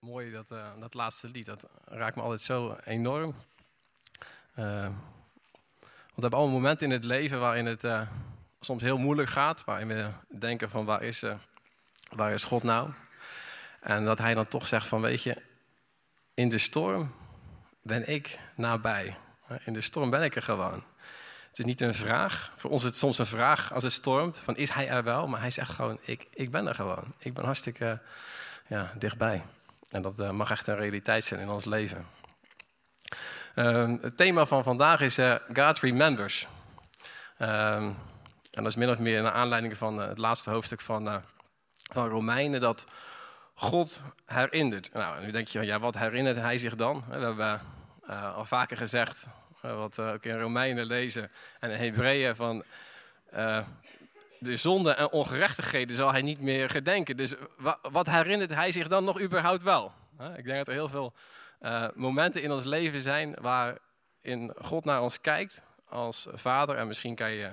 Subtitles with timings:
[0.00, 1.46] mooi, dat, uh, dat laatste lied.
[1.46, 3.34] Dat raakt me altijd zo enorm.
[4.58, 4.94] Uh, want
[6.14, 8.08] we hebben allemaal momenten in het leven waarin het uh,
[8.60, 9.64] soms heel moeilijk gaat.
[9.64, 11.24] Waarin we denken van waar is,
[12.14, 12.90] waar is God nou?
[13.80, 15.42] En dat hij dan toch zegt van weet je,
[16.34, 17.14] in de storm
[17.82, 19.16] ben ik nabij.
[19.64, 20.84] In de storm ben ik er gewoon.
[21.48, 22.52] Het is niet een vraag.
[22.56, 24.38] Voor ons is het soms een vraag als het stormt.
[24.38, 25.28] Van is hij er wel?
[25.28, 27.14] Maar hij zegt gewoon, ik, ik ben er gewoon.
[27.18, 28.00] Ik ben hartstikke
[28.66, 29.44] ja, dichtbij.
[29.90, 32.06] En dat uh, mag echt een realiteit zijn in ons leven.
[33.54, 36.46] Uh, het thema van vandaag is uh, God Remembers.
[37.38, 37.84] Ehm,
[38.52, 41.22] en dat is min of meer naar aanleiding van eh, het laatste hoofdstuk van,
[41.92, 42.86] van Romeinen, dat
[43.54, 44.92] God herinnert.
[44.92, 47.04] Nou, nu denk je, ja, wat herinnert hij zich dan?
[47.08, 47.60] We hebben
[48.34, 49.26] al vaker gezegd,
[49.60, 51.30] wat ook in Romeinen lezen
[51.60, 52.64] en in Hebreeën, van
[54.38, 57.16] de zonde en ongerechtigheden zal hij niet meer gedenken.
[57.16, 57.34] Dus
[57.82, 59.92] wat herinnert hij zich dan nog überhaupt wel?
[60.36, 61.12] Ik denk dat er heel veel
[61.60, 66.76] uh, momenten in ons leven zijn waarin God naar ons kijkt als vader.
[66.76, 67.50] En misschien kan je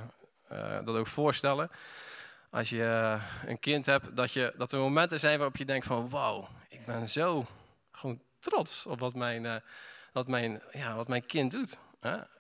[0.52, 1.72] uh, dat ook voorstellen.
[2.50, 5.86] Als je uh, een kind hebt, dat, je, dat er momenten zijn waarop je denkt
[5.86, 6.10] van...
[6.10, 7.46] Wauw, ik ben zo
[7.92, 9.64] gewoon trots op wat mijn,
[10.14, 11.78] wat mijn, ja, wat mijn kind doet.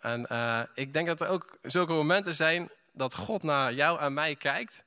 [0.01, 0.27] En
[0.73, 4.83] ik denk dat er ook zulke momenten zijn dat God naar jou en mij kijkt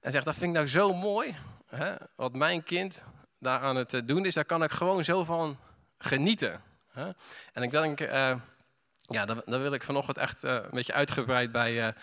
[0.00, 1.36] en zegt, dat vind ik nou zo mooi.
[1.66, 1.94] Hè?
[2.16, 3.02] Wat mijn kind
[3.38, 5.58] daar aan het eh, doen is, daar kan ik gewoon zo van
[5.98, 6.62] genieten.
[6.92, 7.10] Hè?
[7.52, 8.34] En ik denk, uh,
[9.08, 11.94] ja, daar, wil ik vanochtend echt uh, een beetje uitgebreid bij,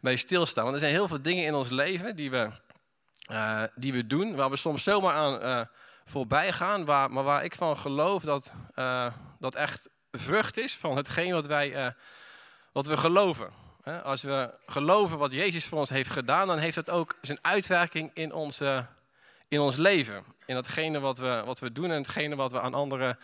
[0.00, 0.62] bij stilstaan.
[0.62, 2.48] Want er zijn heel veel dingen in ons leven die we,
[3.74, 5.68] die we doen, waar we soms zomaar aan
[6.04, 8.52] voorbij gaan, waar, maar waar ik van geloof dat
[9.38, 11.94] dat echt vrucht is van hetgeen wat, wij,
[12.72, 13.52] wat we geloven.
[13.98, 18.10] Als we geloven wat Jezus voor ons heeft gedaan, dan heeft dat ook zijn uitwerking
[18.14, 18.86] in, onze,
[19.48, 20.24] in ons leven.
[20.46, 23.18] In datgene wat we, wat we doen en hetgene wat we aan anderen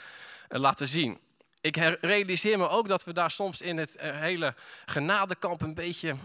[0.49, 1.19] eh, laten zien.
[1.61, 4.55] Ik realiseer me ook dat we daar soms in het eh, hele
[4.87, 6.17] genadekamp een beetje,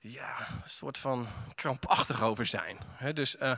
[0.00, 2.78] ja, een soort van krampachtig over zijn.
[3.12, 3.52] Dus uh,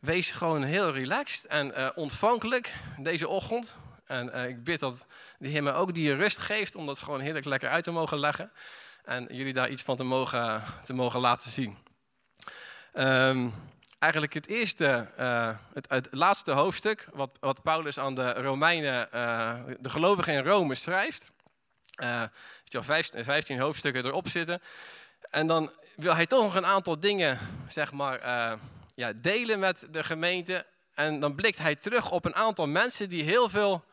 [0.00, 3.76] wees gewoon heel relaxed en uh, ontvankelijk deze ochtend.
[4.06, 5.06] En ik bid dat
[5.38, 8.18] de Heer me ook die rust geeft om dat gewoon heerlijk lekker uit te mogen
[8.18, 8.50] leggen
[9.08, 11.78] en jullie daar iets van te mogen, te mogen laten zien.
[12.94, 13.54] Um,
[13.98, 19.54] eigenlijk het eerste, uh, het, het, laatste hoofdstuk, wat, wat Paulus aan de Romeinen, uh,
[19.80, 21.30] de gelovigen in Rome schrijft.
[21.96, 22.22] Uh,
[22.58, 24.62] heeft al 15, 15, hoofdstukken erop zitten.
[25.30, 28.20] En dan wil hij toch nog een aantal dingen, zeg maar,
[28.94, 30.66] ja, delen met de gemeente.
[30.94, 33.84] En dan blikt hij terug op een aantal mensen die heel veel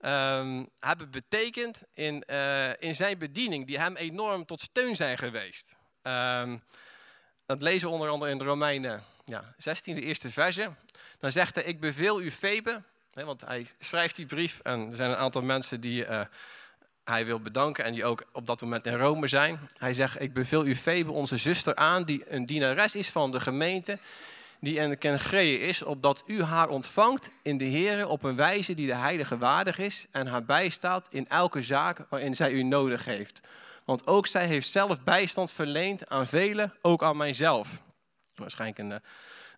[0.00, 5.76] um, hebben betekend in, uh, in zijn bediening, die hem enorm tot steun zijn geweest.
[6.02, 6.62] Um,
[7.46, 10.70] dat lezen we onder andere in de Romeinen ja, 16, de eerste verse.
[11.18, 14.96] Dan zegt hij, ik beveel u Febe, hè, want hij schrijft die brief en er
[14.96, 16.20] zijn een aantal mensen die uh,
[17.04, 19.68] hij wil bedanken en die ook op dat moment in Rome zijn.
[19.78, 23.40] Hij zegt, ik beveel u Febe, onze zuster, aan, die een dienares is van de
[23.40, 23.98] gemeente,
[24.60, 28.86] die in Kengree is, opdat u haar ontvangt in de Heer op een wijze die
[28.86, 33.40] de heilige waardig is en haar bijstaat in elke zaak waarin zij u nodig heeft.
[33.84, 37.82] Want ook zij heeft zelf bijstand verleend aan velen, ook aan mijzelf.
[38.34, 38.98] Waarschijnlijk een, eh,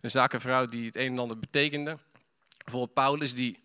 [0.01, 1.97] een zakenvrouw die het een en ander betekende.
[2.57, 3.57] Bijvoorbeeld Paulus, die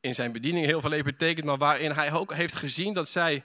[0.00, 3.42] in zijn bediening heel veel heeft betekend, maar waarin hij ook heeft gezien dat zij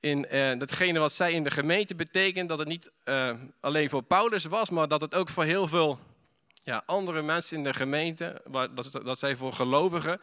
[0.00, 4.02] in uh, datgene wat zij in de gemeente betekent, dat het niet uh, alleen voor
[4.02, 5.98] Paulus was, maar dat het ook voor heel veel
[6.62, 10.20] ja, andere mensen in de gemeente, waar, dat, dat zij voor gelovigen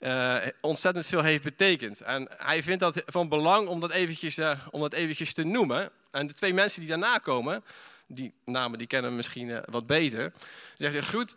[0.00, 2.00] uh, ontzettend veel heeft betekend.
[2.00, 5.90] En hij vindt dat van belang om dat, eventjes, uh, om dat eventjes te noemen.
[6.10, 7.64] En de twee mensen die daarna komen,
[8.06, 10.32] die namen die kennen we misschien uh, wat beter.
[10.76, 11.36] Zegt hij, groet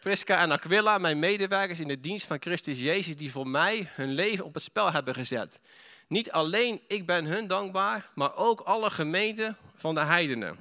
[0.00, 4.12] Prisca en Aquila, mijn medewerkers in de dienst van Christus Jezus, die voor mij hun
[4.12, 5.60] leven op het spel hebben gezet.
[6.08, 10.58] Niet alleen ik ben hun dankbaar, maar ook alle gemeenten van de heidenen.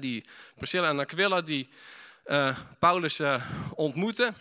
[0.00, 0.24] Die
[0.56, 1.68] Priscilla en Aquila, die
[2.26, 4.32] uh, Paulus uh, ontmoette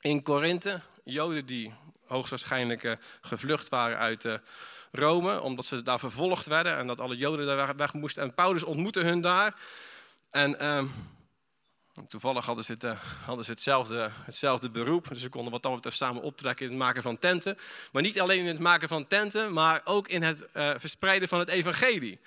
[0.00, 0.80] in Korinthe.
[1.04, 1.74] Joden die
[2.06, 4.40] hoogstwaarschijnlijk uh, gevlucht waren uit
[4.92, 8.22] Rome, omdat ze daar vervolgd werden en dat alle Joden daar weg moesten.
[8.22, 9.54] En Paulus ontmoette hun daar.
[10.30, 10.86] En ehm,
[12.08, 16.22] toevallig hadden ze, het, hadden ze hetzelfde, hetzelfde beroep, dus ze konden wat dan samen
[16.22, 17.58] optrekken in het maken van tenten.
[17.92, 21.48] Maar niet alleen in het maken van tenten, maar ook in het verspreiden van het
[21.48, 22.20] evangelie.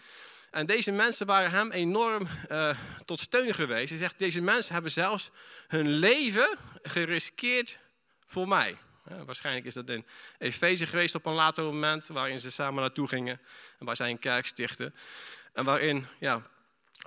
[0.51, 3.89] En deze mensen waren hem enorm uh, tot steun geweest.
[3.89, 5.29] Hij zegt, deze mensen hebben zelfs
[5.67, 7.79] hun leven geriskeerd
[8.25, 8.77] voor mij.
[9.25, 10.05] Waarschijnlijk is dat in
[10.37, 13.41] Efeze geweest op een later moment, waarin ze samen naartoe gingen.
[13.79, 14.95] En waar zij een kerk stichten.
[15.53, 16.41] En waarin ja,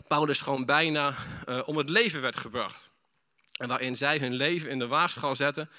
[0.09, 1.15] Paulus gewoon bijna
[1.49, 2.91] uh, om het leven werd gebracht.
[3.57, 5.71] En waarin zij hun leven in de waagschaal zetten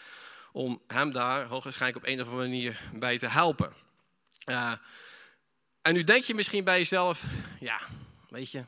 [0.51, 3.73] om hem daar hoogstwaarschijnlijk op een of andere manier bij te helpen.
[4.45, 4.71] Uh,
[5.83, 7.23] en nu denk je misschien bij jezelf,
[7.59, 7.81] ja,
[8.29, 8.65] weet je,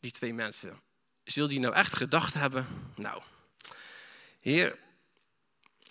[0.00, 0.80] die twee mensen,
[1.24, 2.66] zullen die nou echt gedacht hebben?
[2.96, 3.22] Nou,
[4.40, 4.78] Heer,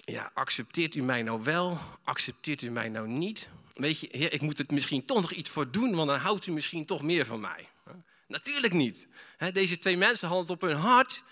[0.06, 1.80] ja, accepteert u mij nou wel?
[2.04, 3.50] Accepteert u mij nou niet?
[3.74, 6.48] Weet je, Heer, ik moet het misschien toch nog iets voor doen, want dan houdt
[6.48, 7.70] u misschien toch meer van mij.
[8.28, 9.08] Natuurlijk niet.
[9.54, 11.24] Deze twee mensen hadden het op hun hart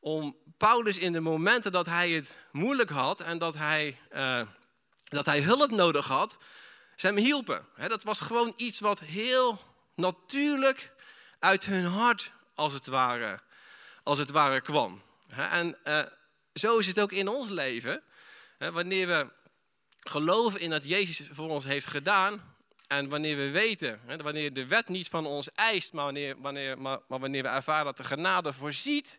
[0.00, 4.40] om Paulus in de momenten dat hij het moeilijk had en dat hij, uh,
[5.04, 6.38] dat hij hulp nodig had,
[7.02, 7.66] ze hem hielpen.
[7.88, 9.60] Dat was gewoon iets wat heel
[9.94, 10.92] natuurlijk
[11.38, 13.40] uit hun hart, als het ware,
[14.02, 15.02] als het ware kwam.
[15.28, 16.02] En uh,
[16.54, 18.02] zo is het ook in ons leven.
[18.58, 19.30] Wanneer we
[20.00, 22.54] geloven in dat Jezus voor ons heeft gedaan.
[22.86, 26.98] En wanneer we weten, wanneer de wet niet van ons eist, maar wanneer, wanneer, maar,
[27.08, 29.18] maar wanneer we ervaren dat de genade voorziet,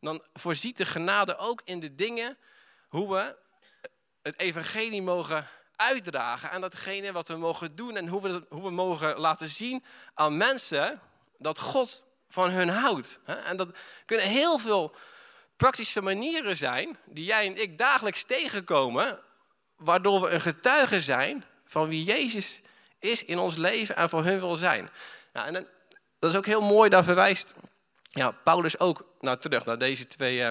[0.00, 2.38] dan voorziet de genade ook in de dingen
[2.88, 3.36] hoe we
[4.22, 5.48] het evangelie mogen
[5.78, 6.50] uitdragen.
[6.50, 9.84] En datgene wat we mogen doen en hoe we, hoe we mogen laten zien
[10.14, 11.00] aan mensen
[11.38, 13.18] dat God van hun houdt.
[13.24, 13.68] En dat
[14.06, 14.94] kunnen heel veel
[15.56, 19.18] praktische manieren zijn die jij en ik dagelijks tegenkomen,
[19.76, 22.60] waardoor we een getuige zijn van wie Jezus
[22.98, 24.90] is in ons leven en voor hun wil zijn.
[25.32, 25.66] Nou, en
[26.18, 27.54] dat is ook heel mooi, daar verwijst
[28.10, 30.50] ja, Paulus ook naar terug, naar deze twee, uh,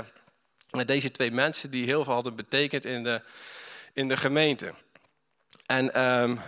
[0.70, 3.22] naar deze twee mensen die heel veel hadden betekend in de,
[3.94, 4.74] in de gemeente.
[5.68, 6.40] En um,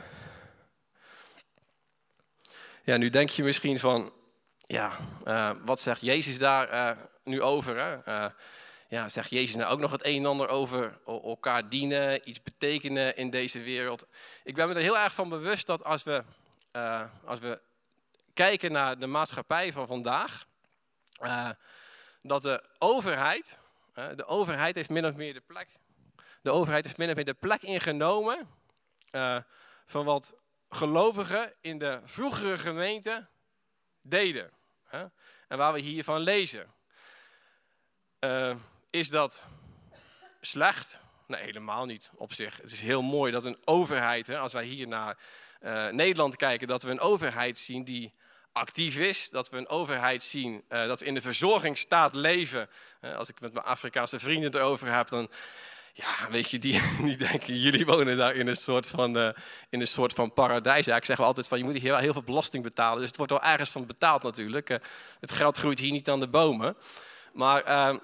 [2.83, 4.13] ja, nu denk je misschien van,
[4.62, 4.92] ja,
[5.25, 7.77] uh, wat zegt Jezus daar uh, nu over?
[7.77, 8.07] Hè?
[8.07, 8.31] Uh,
[8.88, 13.18] ja, zegt Jezus nou ook nog het een en ander over elkaar dienen, iets betekenen
[13.18, 14.07] in deze wereld?
[14.44, 16.24] Ik ben me er heel erg van bewust dat als we,
[17.25, 17.60] als we
[18.33, 20.45] kijken naar de maatschappij van vandaag,
[22.22, 23.60] dat de overheid,
[23.94, 25.68] de overheid heeft min of meer de plek,
[26.42, 28.48] de overheid heeft min of meer de plek ingenomen
[29.86, 30.34] van wat
[30.70, 33.28] gelovigen in de vroegere gemeente
[34.02, 34.52] deden.
[35.48, 36.74] En waar we hiervan lezen.
[38.20, 38.56] Uh,
[38.90, 39.44] is dat
[40.42, 41.00] slecht?
[41.28, 42.58] Nee, helemaal niet op zich.
[42.58, 45.18] Het is heel mooi dat een overheid, hè, als wij hier naar
[45.62, 48.14] uh, Nederland kijken, dat we een overheid zien die
[48.52, 49.30] actief is.
[49.30, 52.70] Dat we een overheid zien, dat we in de verzorgingsstaat leven.
[53.02, 55.30] als ik met mijn Afrikaanse vrienden erover heb, dan
[56.00, 56.81] ja, weet je, die,
[57.18, 59.30] denken, jullie wonen daar in een soort van, uh,
[59.69, 60.86] in een soort van paradijs.
[60.86, 62.98] Ja, ik zeg wel altijd van, je moet hier heel veel belasting betalen.
[63.00, 64.69] Dus het wordt wel ergens van betaald natuurlijk.
[64.69, 64.78] Uh,
[65.19, 66.78] het geld groeit hier niet aan de bomen.
[67.34, 67.96] Maar uh,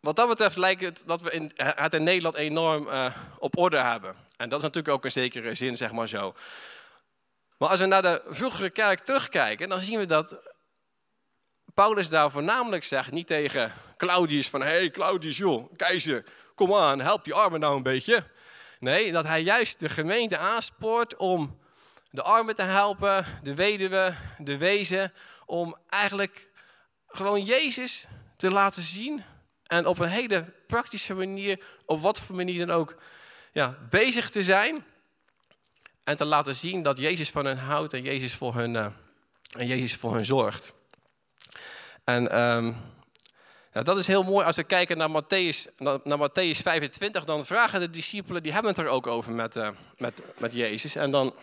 [0.00, 2.88] wat dat betreft lijkt het dat we in, het in Nederland enorm
[3.38, 4.14] op orde hebben.
[4.36, 6.34] En dat is natuurlijk ook in zekere zin, zeg maar zo.
[7.58, 10.36] Maar als we naar de vroegere kerk terugkijken, dan zien we dat
[11.74, 16.24] Paulus daar voornamelijk zegt, niet tegen Claudius van, hé hey, Claudius joh, keizer,
[16.66, 18.24] kom aan, help je armen nou een beetje.
[18.80, 21.58] Nee, dat hij juist de gemeente aanspoort om
[22.10, 25.12] de armen te helpen, de weduwe, de wezen,
[25.46, 26.48] om eigenlijk
[27.08, 29.24] gewoon Jezus te laten zien
[29.66, 32.96] en op een hele praktische manier, op wat voor manier dan ook,
[33.52, 34.84] ja, bezig te zijn
[36.04, 38.86] en te laten zien dat Jezus van hen houdt en Jezus voor hun, uh,
[39.58, 40.74] en Jezus voor hun zorgt.
[42.04, 42.76] En um,
[43.72, 47.24] dat is heel mooi als we kijken naar Matthäus, naar, Matthäus 25.
[47.24, 50.94] Dan vragen de discipelen, die hebben het er ook over met, uh, met, met Jezus.
[50.94, 51.34] En dan,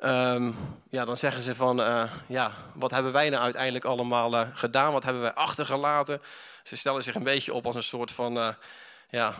[0.00, 0.56] um,
[0.90, 4.92] ja, dan zeggen ze van, uh, ja, wat hebben wij nou uiteindelijk allemaal uh, gedaan?
[4.92, 6.22] Wat hebben wij achtergelaten?
[6.62, 8.56] Ze stellen zich een beetje op als een soort van,
[9.10, 9.34] ja,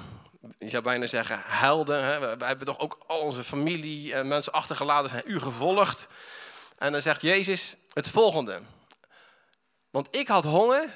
[0.58, 2.04] je zou bijna zeggen helden.
[2.04, 2.36] Hè?
[2.36, 6.06] Wij hebben toch ook al onze familie en mensen achtergelaten, zijn u gevolgd.
[6.78, 8.60] En dan zegt Jezus het volgende.
[9.90, 10.94] Want ik had honger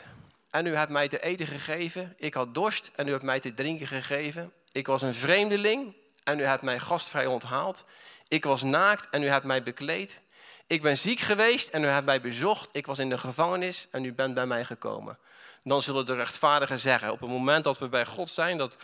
[0.56, 2.14] en u hebt mij te eten gegeven.
[2.16, 4.52] Ik had dorst en u hebt mij te drinken gegeven.
[4.72, 7.84] Ik was een vreemdeling en u hebt mij gastvrij onthaald.
[8.28, 10.22] Ik was naakt en u hebt mij bekleed.
[10.66, 12.68] Ik ben ziek geweest en u hebt mij bezocht.
[12.72, 15.18] Ik was in de gevangenis en u bent bij mij gekomen.
[15.64, 18.76] Dan zullen de rechtvaardigen zeggen, op het moment dat we bij God zijn, dat,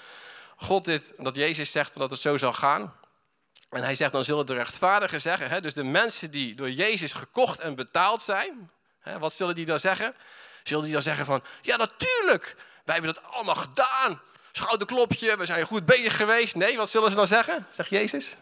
[0.57, 2.95] God dit, dat Jezus zegt dat het zo zal gaan.
[3.71, 7.13] En hij zegt, dan zullen de rechtvaardigen zeggen, hè, dus de mensen die door Jezus
[7.13, 10.15] gekocht en betaald zijn, hè, wat zullen die dan zeggen?
[10.63, 14.21] Zullen die dan zeggen van, ja natuurlijk, wij hebben dat allemaal gedaan.
[14.53, 16.55] Schouderklopje, we zijn goed bezig geweest.
[16.55, 17.67] Nee, wat zullen ze dan zeggen?
[17.71, 18.37] Zegt Jezus.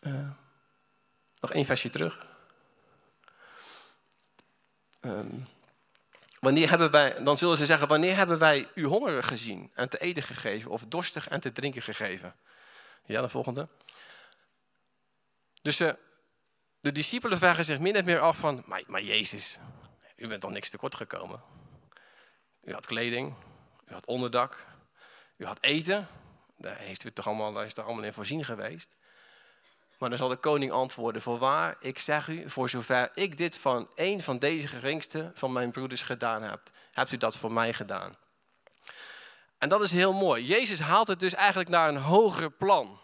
[0.00, 0.28] Uh,
[1.40, 2.26] nog één versje terug.
[5.00, 5.48] Um,
[6.40, 9.98] wanneer hebben wij, dan zullen ze zeggen, wanneer hebben wij u hongerig gezien en te
[9.98, 12.34] eten gegeven of dorstig en te drinken gegeven?
[13.04, 13.68] Ja, de volgende.
[15.62, 15.92] Dus uh,
[16.80, 19.58] de discipelen vragen zich min of meer af van, maar, maar Jezus,
[20.18, 21.42] u bent toch niks tekort gekomen.
[22.62, 23.34] U had kleding,
[23.88, 24.66] u had onderdak,
[25.36, 26.08] u had eten.
[26.56, 28.94] Daar, heeft u toch allemaal, daar is toch allemaal in voorzien geweest.
[29.98, 33.90] Maar dan zal de koning antwoorden, voorwaar, ik zeg u, voor zover ik dit van
[33.94, 38.16] een van deze geringste van mijn broeders gedaan heb, hebt u dat voor mij gedaan.
[39.58, 40.44] En dat is heel mooi.
[40.44, 43.00] Jezus haalt het dus eigenlijk naar een hoger plan.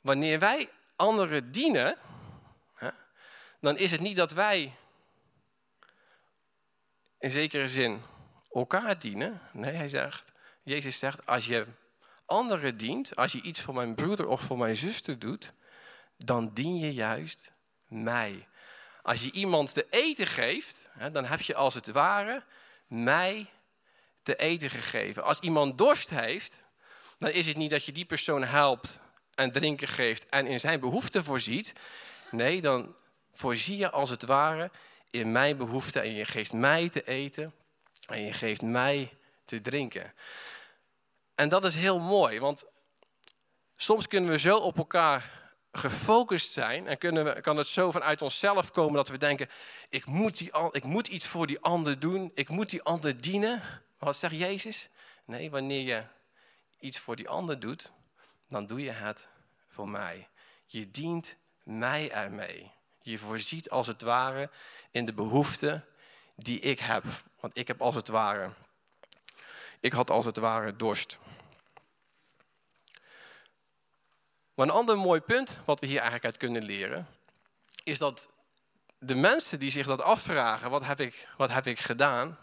[0.00, 1.98] Wanneer wij anderen dienen,
[3.60, 4.74] dan is het niet dat wij
[7.22, 8.02] in zekere zin
[8.52, 9.40] elkaar dienen.
[9.52, 11.66] Nee, hij zegt, Jezus zegt, als je
[12.26, 15.52] anderen dient, als je iets voor mijn broeder of voor mijn zuster doet,
[16.16, 17.52] dan dien je juist
[17.86, 18.48] mij.
[19.02, 22.44] Als je iemand te eten geeft, dan heb je als het ware
[22.86, 23.50] mij
[24.22, 25.24] te eten gegeven.
[25.24, 26.64] Als iemand dorst heeft,
[27.18, 29.00] dan is het niet dat je die persoon helpt
[29.34, 31.72] en drinken geeft en in zijn behoeften voorziet.
[32.30, 32.94] Nee, dan
[33.32, 34.70] voorzie je als het ware
[35.12, 37.52] in mijn behoeften en je geeft mij te eten
[38.06, 39.12] en je geeft mij
[39.44, 40.12] te drinken.
[41.34, 42.64] En dat is heel mooi, want
[43.76, 45.40] soms kunnen we zo op elkaar
[45.72, 49.48] gefocust zijn en kunnen we, kan het zo vanuit onszelf komen dat we denken,
[49.88, 53.62] ik moet, die, ik moet iets voor die ander doen, ik moet die ander dienen.
[53.98, 54.88] Wat zegt Jezus?
[55.24, 56.02] Nee, wanneer je
[56.80, 57.92] iets voor die ander doet,
[58.48, 59.28] dan doe je het
[59.68, 60.28] voor mij.
[60.66, 62.72] Je dient mij ermee.
[63.02, 64.50] Je voorziet als het ware
[64.90, 65.84] in de behoeften
[66.36, 67.04] die ik heb.
[67.40, 68.52] Want ik heb als het ware,
[69.80, 71.18] ik had als het ware dorst.
[74.54, 77.08] Maar een ander mooi punt wat we hier eigenlijk uit kunnen leren,
[77.84, 78.28] is dat
[78.98, 82.38] de mensen die zich dat afvragen, wat heb ik, wat heb ik gedaan,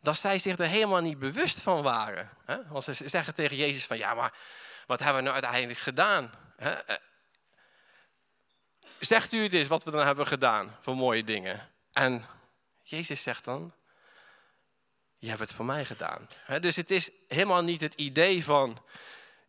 [0.00, 2.30] dat zij zich er helemaal niet bewust van waren.
[2.68, 4.34] Want ze zeggen tegen Jezus van, ja, maar
[4.86, 6.30] wat hebben we nou uiteindelijk gedaan?
[9.04, 11.68] Zegt u het eens wat we dan hebben gedaan voor mooie dingen?
[11.92, 12.26] En
[12.82, 13.72] Jezus zegt dan,
[15.18, 16.28] je hebt het voor mij gedaan.
[16.60, 18.82] Dus het is helemaal niet het idee van,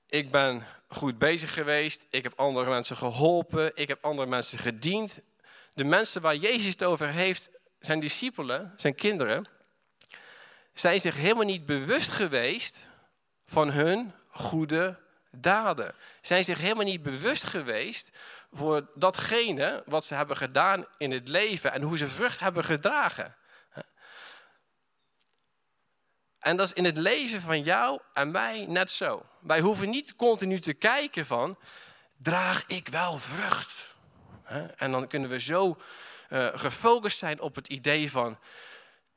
[0.07, 5.19] ik ben goed bezig geweest, ik heb andere mensen geholpen, ik heb andere mensen gediend.
[5.73, 9.47] De mensen waar Jezus het over heeft, zijn discipelen, zijn kinderen,
[10.73, 12.77] zijn zich helemaal niet bewust geweest
[13.45, 15.03] van hun goede
[15.41, 15.95] daden.
[16.21, 18.09] Zijn zich helemaal niet bewust geweest
[18.51, 23.35] voor datgene wat ze hebben gedaan in het leven en hoe ze vrucht hebben gedragen.
[26.39, 29.25] En dat is in het leven van jou en mij net zo.
[29.39, 31.57] Wij hoeven niet continu te kijken van,
[32.17, 33.73] draag ik wel vrucht?
[34.75, 35.77] En dan kunnen we zo
[36.29, 38.39] uh, gefocust zijn op het idee van,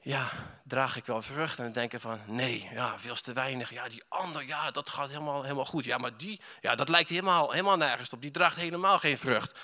[0.00, 0.30] ja,
[0.64, 1.58] draag ik wel vrucht?
[1.58, 3.70] En denken van, nee, ja, veel te weinig.
[3.70, 5.84] Ja, die ander, ja, dat gaat helemaal, helemaal goed.
[5.84, 8.22] Ja, maar die, ja, dat lijkt helemaal, helemaal nergens op.
[8.22, 9.58] Die draagt helemaal geen vrucht.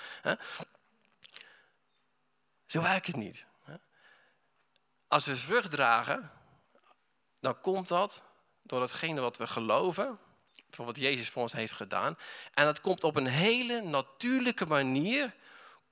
[2.65, 3.45] Zo werkt het niet.
[5.07, 6.31] Als we vrucht dragen,
[7.39, 8.23] dan komt dat
[8.61, 10.19] door datgene wat we geloven,
[10.69, 12.17] voor wat Jezus voor ons heeft gedaan.
[12.53, 15.33] En dat komt op een hele natuurlijke manier,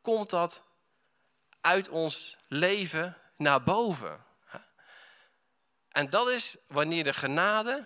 [0.02, 0.62] komt dat
[1.62, 4.26] uit ons leven naar boven.
[5.94, 7.86] En dat is wanneer de genade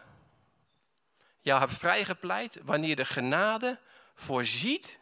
[1.41, 3.79] jou hebt vrijgepleit, wanneer de genade
[4.15, 4.99] voorziet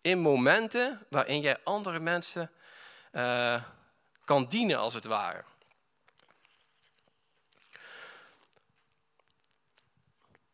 [0.00, 2.50] in momenten waarin jij andere mensen
[3.12, 3.62] uh,
[4.24, 5.44] kan dienen als het ware.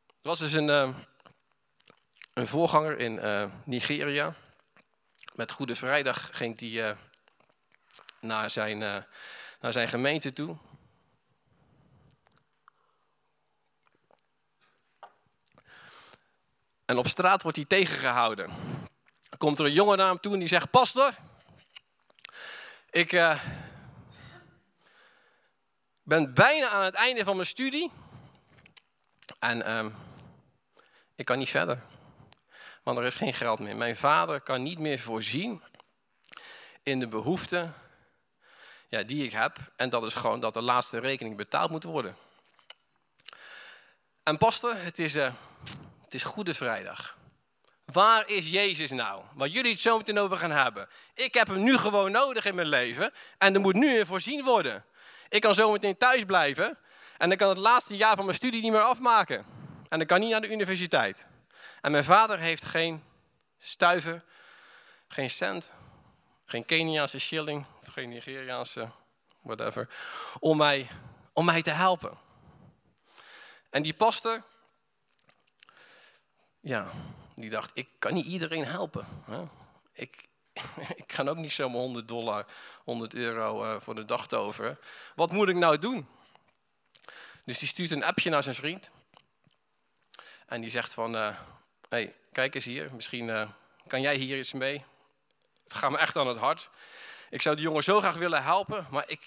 [0.09, 0.97] Er was dus een, uh,
[2.33, 4.35] een voorganger in uh, Nigeria.
[5.35, 6.97] Met Goede Vrijdag ging hij
[8.21, 9.07] naar,
[9.61, 10.57] naar zijn gemeente toe.
[16.95, 18.49] En op straat wordt hij tegengehouden.
[19.29, 21.15] Dan komt er een jongen naar toe en die zegt: Pastor,
[22.91, 23.41] ik uh,
[26.03, 27.91] ben bijna aan het einde van mijn studie.
[29.39, 29.93] En uh,
[31.15, 31.83] ik kan niet verder.
[32.83, 33.77] Want er is geen geld meer.
[33.77, 35.63] Mijn vader kan niet meer voorzien
[36.83, 37.75] in de behoeften
[38.89, 39.57] ja, die ik heb.
[39.77, 42.17] En dat is gewoon dat de laatste rekening betaald moet worden.
[44.23, 45.33] En pastor, het is, uh,
[46.15, 47.17] het is Goede Vrijdag.
[47.85, 49.23] Waar is Jezus nou?
[49.35, 50.89] Waar jullie het zo meteen over gaan hebben.
[51.15, 53.13] Ik heb hem nu gewoon nodig in mijn leven.
[53.39, 54.85] En er moet nu in voorzien worden.
[55.29, 56.79] Ik kan zo meteen thuis blijven.
[57.17, 59.47] En ik kan het laatste jaar van mijn studie niet meer afmaken.
[59.89, 61.27] En ik kan niet naar de universiteit.
[61.81, 63.05] En mijn vader heeft geen
[63.59, 64.25] stuiver,
[65.09, 65.73] geen cent,
[66.47, 68.91] geen Keniaanse shilling, of geen Nigeriaanse
[69.41, 69.89] whatever,
[70.41, 70.89] om mij,
[71.33, 72.19] om mij te helpen.
[73.71, 74.43] En die pastor,
[76.65, 76.91] ja,
[77.35, 79.07] die dacht, ik kan niet iedereen helpen.
[79.93, 80.29] Ik,
[80.97, 82.47] ik kan ook niet zomaar 100 dollar,
[82.85, 84.79] 100 euro uh, voor de dag toveren.
[85.15, 86.07] Wat moet ik nou doen?
[87.45, 88.91] Dus die stuurt een appje naar zijn vriend.
[90.47, 91.33] En die zegt van, hé,
[91.89, 93.53] hey, kijk eens hier, misschien
[93.87, 94.85] kan jij hier iets mee?
[95.65, 96.71] Het gaat me echt aan het hart.
[97.31, 99.21] Ik zou die jongen zo graag willen helpen, maar ik,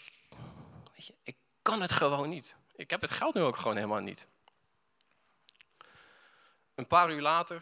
[1.23, 2.55] ik kan het gewoon niet.
[2.75, 4.27] Ik heb het geld nu ook gewoon helemaal niet.
[6.77, 7.61] Een paar uur later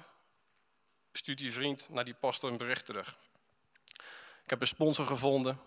[1.12, 3.15] stuurt die vriend naar die pastor een bericht terug.
[4.43, 5.60] Ik heb een sponsor gevonden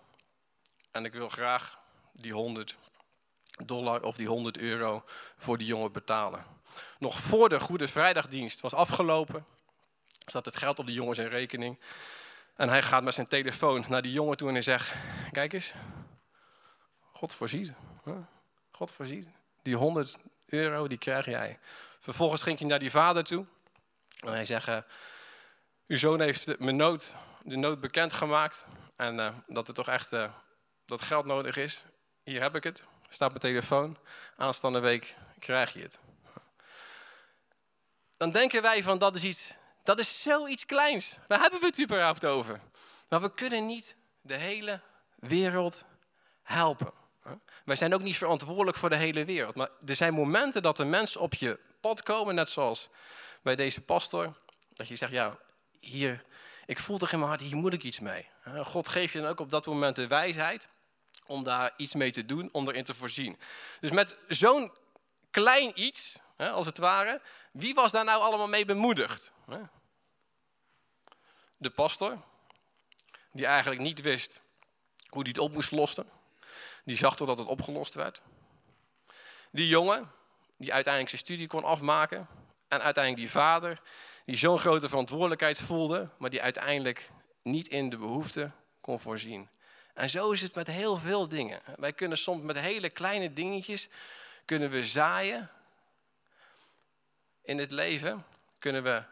[0.91, 1.79] en ik wil graag
[2.11, 2.77] die 100
[3.65, 5.03] dollar of die 100 euro
[5.37, 6.45] voor die jongen betalen.
[6.99, 9.45] Nog voor de Goede Vrijdagdienst was afgelopen,
[10.25, 11.79] staat het geld op de jongen zijn rekening.
[12.55, 14.93] En hij gaat met zijn telefoon naar die jongen toe en hij zegt,
[15.31, 15.73] kijk eens,
[17.13, 17.73] God voorziet.
[18.71, 19.27] God voorziet.
[19.61, 20.17] Die 100
[20.49, 21.59] euro, die krijg jij.
[21.99, 23.45] Vervolgens ging hij naar die vader toe.
[24.19, 24.77] En hij zegt, uh,
[25.87, 28.65] uw zoon heeft mijn nood, de nood bekendgemaakt.
[28.95, 30.31] En uh, dat er toch echt uh,
[30.85, 31.85] dat geld nodig is.
[32.23, 32.83] Hier heb ik het.
[33.09, 33.97] Staat mijn telefoon.
[34.37, 35.99] Aanstaande week krijg je het.
[38.17, 39.53] Dan denken wij van dat is iets,
[39.83, 41.17] dat is zoiets kleins.
[41.27, 42.59] Waar hebben we het überhaupt over?
[43.09, 44.81] Maar we kunnen niet de hele
[45.15, 45.85] wereld
[46.43, 46.91] helpen.
[47.65, 49.55] Wij zijn ook niet verantwoordelijk voor de hele wereld.
[49.55, 52.89] Maar er zijn momenten dat er mensen op je pad komen, net zoals
[53.41, 54.37] bij deze pastor.
[54.73, 55.37] Dat je zegt, ja,
[55.79, 56.25] hier,
[56.65, 58.27] ik voel toch in mijn hart, hier moet ik iets mee.
[58.61, 60.67] God geeft je dan ook op dat moment de wijsheid
[61.27, 63.39] om daar iets mee te doen, om erin te voorzien.
[63.79, 64.71] Dus met zo'n
[65.31, 67.21] klein iets, als het ware,
[67.51, 69.31] wie was daar nou allemaal mee bemoedigd?
[71.57, 72.17] De pastor,
[73.31, 74.41] die eigenlijk niet wist
[75.07, 76.09] hoe hij het op moest lossen.
[76.89, 78.21] Die zag totdat het opgelost werd.
[79.51, 80.11] Die jongen,
[80.57, 82.27] die uiteindelijk zijn studie kon afmaken.
[82.67, 83.81] En uiteindelijk die vader,
[84.25, 87.09] die zo'n grote verantwoordelijkheid voelde, maar die uiteindelijk
[87.41, 89.49] niet in de behoefte kon voorzien.
[89.93, 91.61] En zo is het met heel veel dingen.
[91.75, 93.87] Wij kunnen soms met hele kleine dingetjes,
[94.45, 95.49] kunnen we zaaien
[97.41, 98.25] in het leven.
[98.59, 99.03] Kunnen we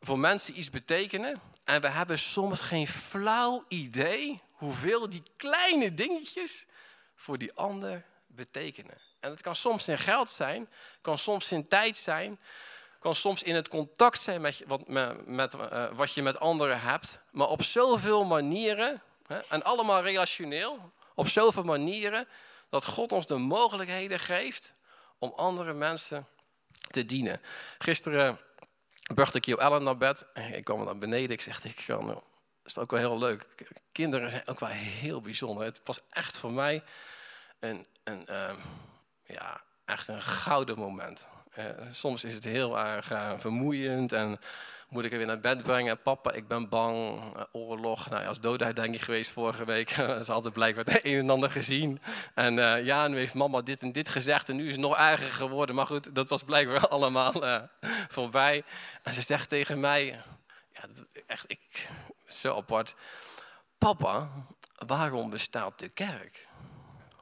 [0.00, 1.40] voor mensen iets betekenen.
[1.64, 6.66] En we hebben soms geen flauw idee hoeveel die kleine dingetjes
[7.14, 8.98] voor die ander betekenen.
[9.20, 10.68] En het kan soms in geld zijn,
[11.00, 12.40] kan soms in tijd zijn,
[12.98, 14.88] kan soms in het contact zijn met, wat,
[15.26, 20.92] met, uh, wat je met anderen hebt, maar op zoveel manieren, hè, en allemaal relationeel,
[21.14, 22.28] op zoveel manieren,
[22.68, 24.74] dat God ons de mogelijkheden geeft
[25.18, 26.26] om andere mensen
[26.90, 27.40] te dienen.
[27.78, 28.38] Gisteren
[29.14, 30.26] bracht ik Jo Ellen naar bed.
[30.52, 31.30] Ik kwam naar beneden.
[31.30, 32.22] Ik zeg, ik kan
[32.64, 33.46] is ook wel heel leuk.
[33.92, 35.64] Kinderen zijn ook wel heel bijzonder.
[35.64, 36.82] Het was echt voor mij
[37.60, 38.50] een, een uh,
[39.24, 41.28] ja, echt een gouden moment.
[41.58, 44.38] Uh, soms is het heel erg uh, vermoeiend en
[44.88, 46.02] moet ik er weer naar bed brengen.
[46.02, 47.20] Papa, ik ben bang.
[47.36, 48.10] Uh, oorlog.
[48.10, 49.90] Nou, als doodherdenking geweest vorige week.
[50.24, 52.00] Ze hadden blijkbaar het een en ander gezien.
[52.34, 55.32] En ja, nu heeft mama dit en dit gezegd en nu is het nog erger
[55.32, 55.74] geworden.
[55.74, 57.32] Maar goed, dat was blijkbaar allemaal
[58.08, 58.64] voorbij.
[59.02, 60.04] En ze zegt tegen mij,
[60.72, 60.88] ja,
[61.26, 61.88] echt, ik,
[62.34, 62.94] zo apart.
[63.78, 64.30] Papa,
[64.86, 66.48] waarom bestaat de kerk?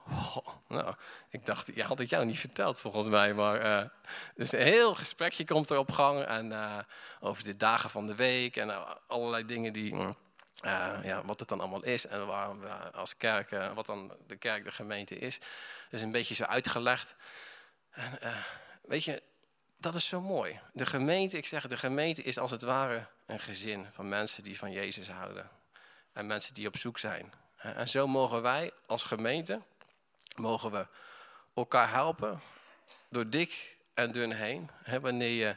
[0.08, 0.94] Oh, nou,
[1.30, 3.34] ik dacht, je had het jou niet verteld volgens mij.
[3.34, 3.88] Maar, uh,
[4.34, 6.24] dus een heel gesprekje komt er op gang.
[6.24, 6.78] En, uh,
[7.20, 9.96] over de dagen van de week en uh, allerlei dingen die...
[11.02, 14.64] ja, wat het dan allemaal is en waarom we als kerk, wat dan de kerk,
[14.64, 15.38] de gemeente is.
[15.90, 17.14] Dus een beetje zo uitgelegd.
[17.90, 18.18] En,
[18.82, 19.22] weet je,
[19.82, 20.60] dat is zo mooi.
[20.72, 24.58] De gemeente, ik zeg, de gemeente is als het ware een gezin van mensen die
[24.58, 25.50] van Jezus houden.
[26.12, 27.32] En mensen die op zoek zijn.
[27.56, 29.60] En zo mogen wij als gemeente,
[30.36, 30.86] mogen we
[31.54, 32.40] elkaar helpen
[33.08, 34.70] door dik en dun heen.
[35.00, 35.56] Wanneer je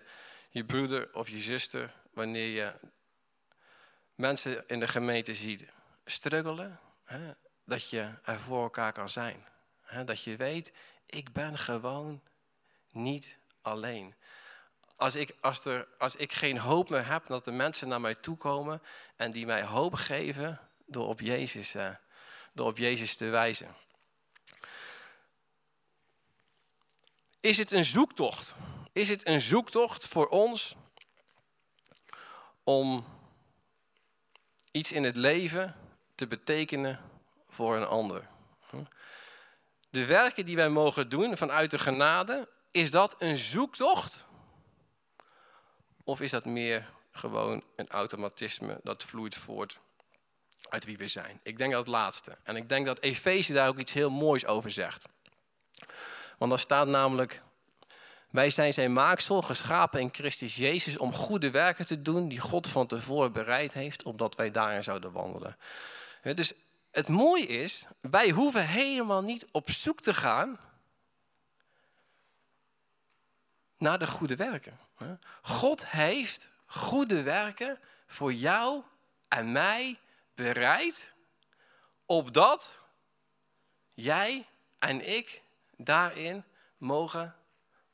[0.49, 2.73] je broeder of je zuster, wanneer je
[4.15, 5.65] mensen in de gemeente ziet
[6.05, 6.79] struggelen,
[7.63, 9.45] dat je er voor elkaar kan zijn.
[10.05, 10.73] Dat je weet,
[11.05, 12.21] ik ben gewoon
[12.91, 14.15] niet alleen.
[14.95, 18.15] Als ik, als, er, als ik geen hoop meer heb, dat de mensen naar mij
[18.15, 18.81] toe komen
[19.15, 21.89] en die mij hoop geven door op Jezus, uh,
[22.53, 23.75] door op Jezus te wijzen.
[27.39, 28.55] Is het een zoektocht?
[28.91, 30.75] Is het een zoektocht voor ons
[32.63, 33.05] om
[34.71, 35.75] iets in het leven
[36.15, 36.99] te betekenen
[37.47, 38.27] voor een ander?
[39.89, 44.25] De werken die wij mogen doen vanuit de genade is dat een zoektocht?
[46.03, 49.79] Of is dat meer gewoon een automatisme dat vloeit voort
[50.69, 51.39] uit wie we zijn?
[51.43, 52.37] Ik denk dat het laatste.
[52.43, 55.07] En ik denk dat Efeze daar ook iets heel moois over zegt.
[56.37, 57.41] Want daar staat namelijk,
[58.29, 62.67] wij zijn zijn maaksel, geschapen in Christus Jezus om goede werken te doen die God
[62.67, 65.57] van tevoren bereid heeft, opdat wij daarin zouden wandelen.
[66.21, 66.53] Dus
[66.91, 70.59] het mooie is, wij hoeven helemaal niet op zoek te gaan
[73.77, 74.79] naar de goede werken.
[75.41, 78.83] God heeft goede werken voor jou
[79.27, 79.99] en mij
[80.35, 81.13] bereid,
[82.05, 82.81] opdat
[83.93, 84.47] jij
[84.79, 85.41] en ik
[85.77, 86.43] daarin
[86.77, 87.35] mogen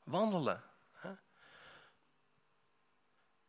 [0.04, 0.62] wandelen.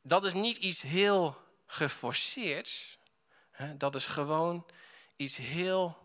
[0.02, 2.98] Dat is niet iets heel geforceerds.
[3.78, 4.66] Dat is gewoon
[5.16, 5.98] iets heel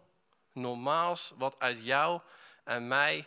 [0.53, 2.21] normaals wat uit jou
[2.65, 3.27] en mij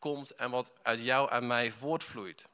[0.00, 2.48] komt en wat uit jou en mij voortvloeit.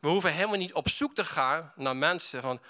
[0.00, 2.60] We hoeven helemaal niet op zoek te gaan naar mensen van,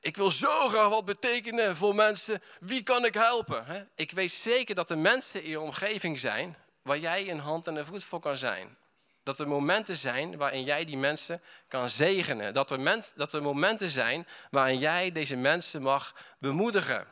[0.00, 3.88] ik wil zo graag wat betekenen voor mensen, wie kan ik helpen?
[3.94, 7.76] Ik weet zeker dat er mensen in je omgeving zijn waar jij een hand en
[7.76, 8.76] een voet voor kan zijn.
[9.22, 12.54] Dat er momenten zijn waarin jij die mensen kan zegenen.
[12.54, 17.06] Dat er, dat er momenten zijn waarin jij deze mensen mag bemoedigen.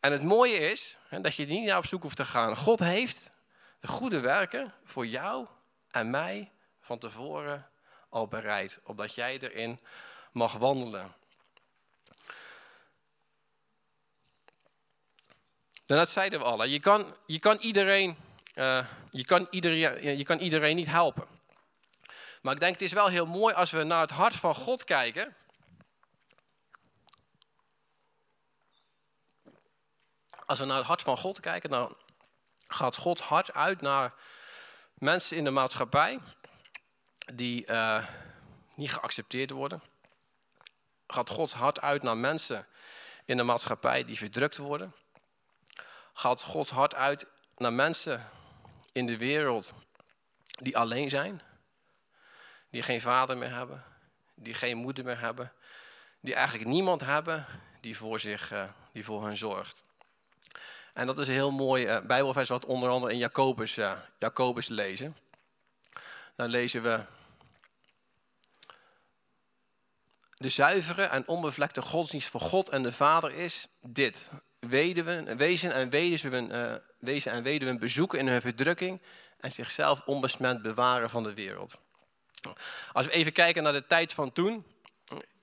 [0.00, 2.56] En het mooie is dat je niet naar op zoek hoeft te gaan.
[2.56, 3.30] God heeft
[3.80, 5.46] de goede werken voor jou
[5.90, 7.68] en mij van tevoren
[8.08, 8.80] al bereid.
[8.82, 9.80] Opdat jij erin
[10.32, 11.14] mag wandelen.
[15.86, 18.16] Daarnet zeiden we al, je kan, je kan, iedereen,
[18.54, 21.26] uh, je, kan iedereen, je kan iedereen niet helpen.
[22.42, 24.84] Maar ik denk het is wel heel mooi als we naar het hart van God
[24.84, 25.36] kijken.
[30.46, 31.96] Als we naar het hart van God kijken, dan
[32.68, 34.14] gaat God hart uit naar
[34.94, 36.20] mensen in de maatschappij
[37.34, 38.06] die uh,
[38.74, 39.82] niet geaccepteerd worden.
[41.06, 42.66] Gaat Gods hart uit naar mensen
[43.24, 44.94] in de maatschappij die verdrukt worden.
[46.12, 47.26] Gaat Gods hart uit
[47.56, 48.30] naar mensen
[48.92, 49.72] in de wereld
[50.48, 51.42] die alleen zijn.
[52.70, 53.84] Die geen vader meer hebben.
[54.34, 55.52] Die geen moeder meer hebben.
[56.20, 57.46] Die eigenlijk niemand hebben
[57.80, 59.84] die voor, zich, uh, die voor hen zorgt.
[60.98, 64.68] En dat is een heel mooi uh, bijbelvers wat onder andere in Jacobus, uh, Jacobus
[64.68, 65.16] lezen.
[66.36, 67.00] Dan lezen we...
[70.36, 74.30] De zuivere en onbevlekte godsdienst voor God en de Vader is dit.
[74.58, 79.00] Weduwen, wezen en weduwen, uh, wezen en weduwen bezoeken in hun verdrukking
[79.40, 81.78] en zichzelf onbesmet bewaren van de wereld.
[82.92, 84.64] Als we even kijken naar de tijd van toen,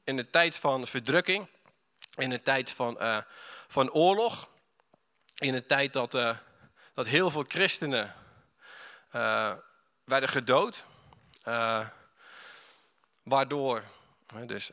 [0.03, 1.47] in de tijd van verdrukking,
[2.15, 3.23] in de tijd van,
[3.67, 4.53] van oorlog,
[5.35, 6.37] in een tijd dat, uh,
[6.93, 8.13] dat heel veel christenen
[9.15, 9.53] uh,
[10.03, 10.85] werden gedood.
[11.47, 11.87] Uh,
[13.23, 13.83] waardoor
[14.45, 14.71] dus,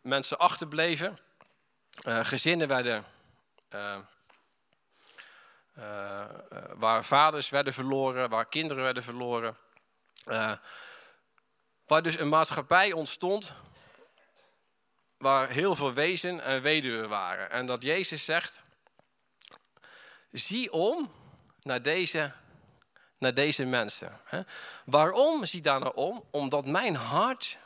[0.00, 1.18] mensen achterbleven.
[2.04, 3.04] gezinnen werden...
[6.74, 9.56] waar vaders werden verloren, waar kinderen werden verloren.
[11.86, 13.54] waar dus een maatschappij ontstond
[15.20, 17.50] waar heel veel wezen en weduwen waren.
[17.50, 18.62] En dat Jezus zegt,
[20.32, 21.10] zie om
[21.62, 22.32] naar deze,
[23.18, 24.20] naar deze mensen.
[24.84, 26.24] Waarom zie daar naar om?
[26.30, 27.58] Omdat mijn hart,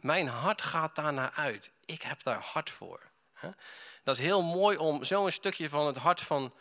[0.00, 1.70] mijn hart gaat daar naar uit.
[1.84, 3.10] Ik heb daar hart voor.
[4.04, 6.52] Dat is heel mooi om zo'n stukje van het hart van,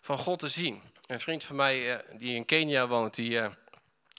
[0.00, 0.82] van God te zien.
[1.06, 3.50] Een vriend van mij eh, die in Kenia woont, die, eh,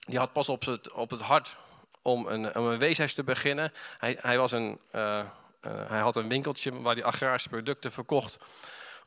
[0.08, 1.58] die had pas op het, op het hart
[2.02, 3.74] om een, een weeshuis te beginnen.
[3.98, 5.26] Hij, hij, was een, uh,
[5.62, 8.38] hij had een winkeltje waar hij agrarische producten verkocht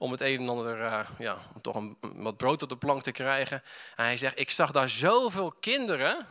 [0.02, 3.02] om het een en ander, uh, ja, om toch een, wat brood op de plank
[3.02, 3.62] te krijgen.
[3.96, 6.26] En hij zegt, ik zag daar zoveel kinderen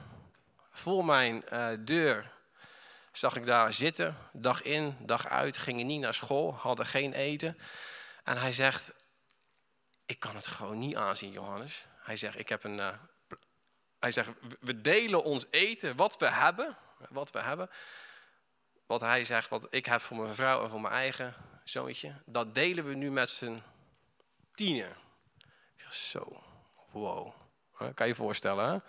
[0.72, 2.32] voor mijn uh, deur.
[3.12, 7.58] Zag ik daar zitten, dag in, dag uit, gingen niet naar school, hadden geen eten.
[8.24, 8.94] En hij zegt,
[10.06, 11.86] ik kan het gewoon niet aanzien, Johannes.
[11.98, 12.90] Hij zegt, ik heb een, uh,
[14.00, 14.30] hij zegt,
[14.60, 16.78] we delen ons eten, wat we hebben,
[17.10, 17.70] wat we hebben.
[18.92, 22.56] Wat hij zegt, wat ik heb voor mijn vrouw en voor mijn eigen zoontje, dat
[22.56, 23.62] delen we nu met z'n
[24.54, 24.96] tienen.
[25.76, 26.44] Ik zeg, zo,
[26.92, 27.34] wow.
[27.78, 28.84] Kan je je voorstellen?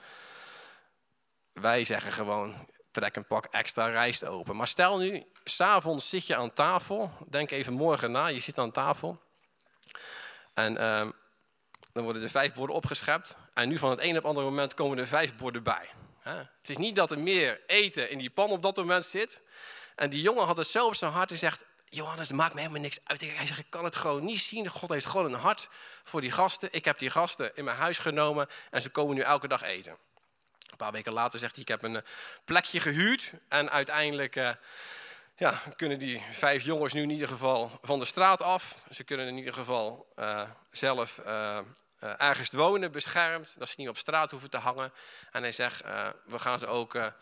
[1.53, 4.57] Wij zeggen gewoon, trek een pak extra rijst open.
[4.57, 7.11] Maar stel nu, s'avonds zit je aan tafel.
[7.29, 9.23] Denk even morgen na, je zit aan tafel.
[10.55, 11.09] En uh,
[11.93, 13.37] dan worden er vijf borden opgeschept.
[13.55, 15.89] En nu van het een op het andere moment komen er vijf borden bij.
[16.23, 19.41] Het is niet dat er meer eten in die pan op dat moment zit.
[19.95, 21.65] En die jongen had het zo op zijn hart en zegt...
[21.95, 23.21] Johannes, dat maakt me helemaal niks uit.
[23.21, 24.69] Hij zegt, ik kan het gewoon niet zien.
[24.69, 25.69] God heeft gewoon een hart
[26.05, 26.69] voor die gasten.
[26.73, 29.97] Ik heb die gasten in mijn huis genomen en ze komen nu elke dag eten.
[30.71, 32.03] Een paar weken later zegt hij, ik heb een eh,
[32.45, 33.33] plekje gehuurd.
[33.49, 34.51] En uiteindelijk uh,
[35.37, 38.75] ja, kunnen die vijf jongens nu in ieder geval van de straat af.
[38.91, 41.19] Ze kunnen in ieder geval uh, zelf
[42.03, 43.55] ergens wonen, beschermd.
[43.59, 44.93] Dat ze niet op straat hoeven te hangen.
[45.33, 45.81] En hij zegt,
[46.25, 47.13] we gaan ze ook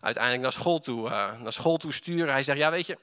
[0.00, 2.32] uiteindelijk naar school toe, naar school toe sturen.
[2.32, 2.98] Hij zegt, ja weet je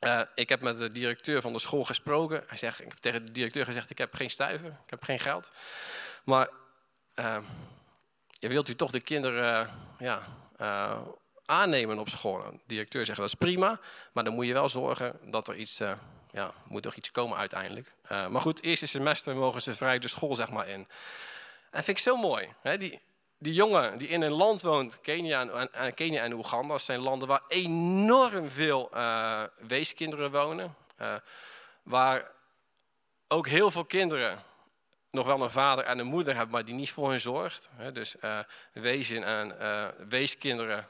[0.00, 2.42] Uh, ik heb met de directeur van de school gesproken.
[2.46, 5.18] Hij zegt, ik heb tegen de directeur gezegd, ik heb geen stuiver, ik heb geen
[5.18, 5.50] geld.
[6.24, 6.48] Maar
[7.14, 7.38] uh,
[8.30, 10.22] je wilt u toch de kinderen ja,
[10.60, 11.00] uh,
[11.44, 12.42] aannemen op school?
[12.42, 13.80] De directeur zegt, dat is prima,
[14.12, 15.78] maar dan moet je wel zorgen dat er iets,
[16.30, 17.94] ja, moet er iets komen uiteindelijk.
[18.08, 20.88] Maar goed, eerste semester mogen ze vrij de school zeg maar in.
[21.70, 22.48] En vind ik zo mooi.
[22.60, 22.76] Hè?
[22.78, 23.00] Die,
[23.38, 27.42] die jongen die in een land woont, Kenia en, Kenia en Oeganda, zijn landen waar
[27.48, 30.74] enorm veel uh, weeskinderen wonen.
[31.00, 31.14] Uh,
[31.82, 32.30] waar
[33.28, 34.42] ook heel veel kinderen
[35.10, 37.68] nog wel een vader en een moeder hebben, maar die niet voor hen zorgt.
[37.92, 38.38] Dus uh,
[38.72, 39.56] wezen en
[40.08, 40.88] weeskinderen,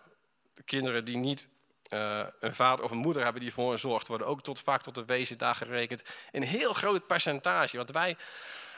[0.64, 1.48] kinderen die niet
[1.88, 4.94] een vader of een moeder hebben die voor hen zorgt, worden ook tot, vaak tot
[4.94, 6.02] de wezen daar gerekend.
[6.32, 8.16] Een heel groot percentage, wat wij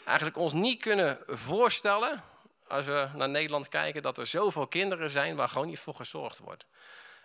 [0.05, 2.23] eigenlijk ons niet kunnen voorstellen
[2.69, 6.39] als we naar Nederland kijken, dat er zoveel kinderen zijn waar gewoon niet voor gezorgd
[6.39, 6.67] wordt.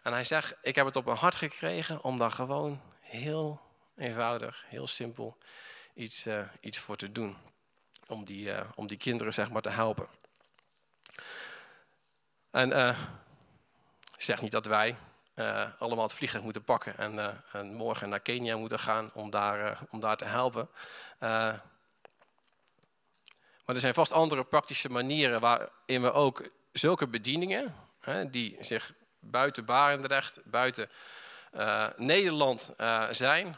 [0.04, 3.62] En hij zegt, ik heb het op mijn hart gekregen om daar gewoon heel
[3.98, 5.38] eenvoudig, heel simpel
[5.94, 7.38] iets, uh, iets voor te doen.
[8.08, 10.08] Om die, uh, om die kinderen zeg maar te helpen.
[12.52, 12.96] En
[14.18, 14.96] zeg niet dat wij
[15.80, 20.00] allemaal het vliegtuig moeten pakken en, en, morgen naar Kenia moeten gaan om daar, om
[20.00, 20.70] daar te helpen.
[23.66, 28.94] Maar er zijn vast andere praktische manieren waarin we ook zulke bedieningen, hè, die zich
[29.20, 30.90] buiten Barendrecht, buiten
[31.54, 33.56] uh, Nederland uh, zijn,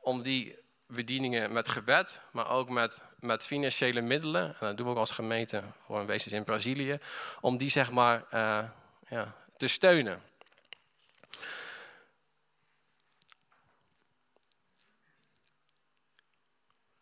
[0.00, 4.92] om die bedieningen met gebed, maar ook met, met financiële middelen, en dat doen we
[4.92, 6.98] ook als gemeente voor een wezen in Brazilië,
[7.40, 8.64] om die zeg maar uh,
[9.08, 10.22] ja, te steunen.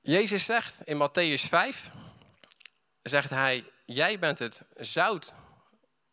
[0.01, 1.91] Jezus zegt in Matthäus 5,
[3.03, 5.33] zegt hij, jij bent het zout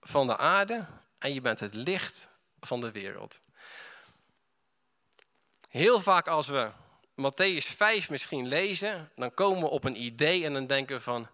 [0.02, 0.86] van de aarde
[1.20, 2.28] en je bent het licht
[2.60, 3.42] van de wereld.
[5.70, 6.72] Heel vaak als we
[7.16, 11.28] Matthäus 5 misschien lezen, dan komen we op een idee en dan denken we van,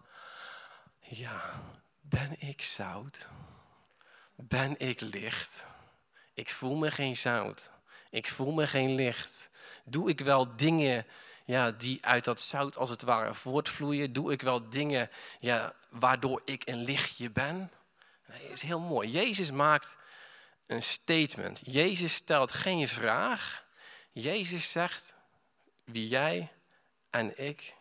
[1.00, 1.62] ja,
[2.00, 3.28] ben ik zout?
[4.34, 5.64] Ben ik licht?
[6.36, 7.70] Ik voel me geen zout.
[8.10, 9.48] Ik voel me geen licht.
[9.84, 11.06] Doe ik wel dingen
[11.44, 14.12] ja, die uit dat zout als het ware voortvloeien?
[14.12, 17.70] Doe ik wel dingen ja, waardoor ik een lichtje ben?
[18.26, 19.10] Dat is heel mooi.
[19.10, 19.96] Jezus maakt
[20.66, 21.60] een statement.
[21.64, 23.64] Jezus stelt geen vraag.
[24.12, 25.14] Jezus zegt
[25.84, 26.52] wie jij
[27.10, 27.74] en ik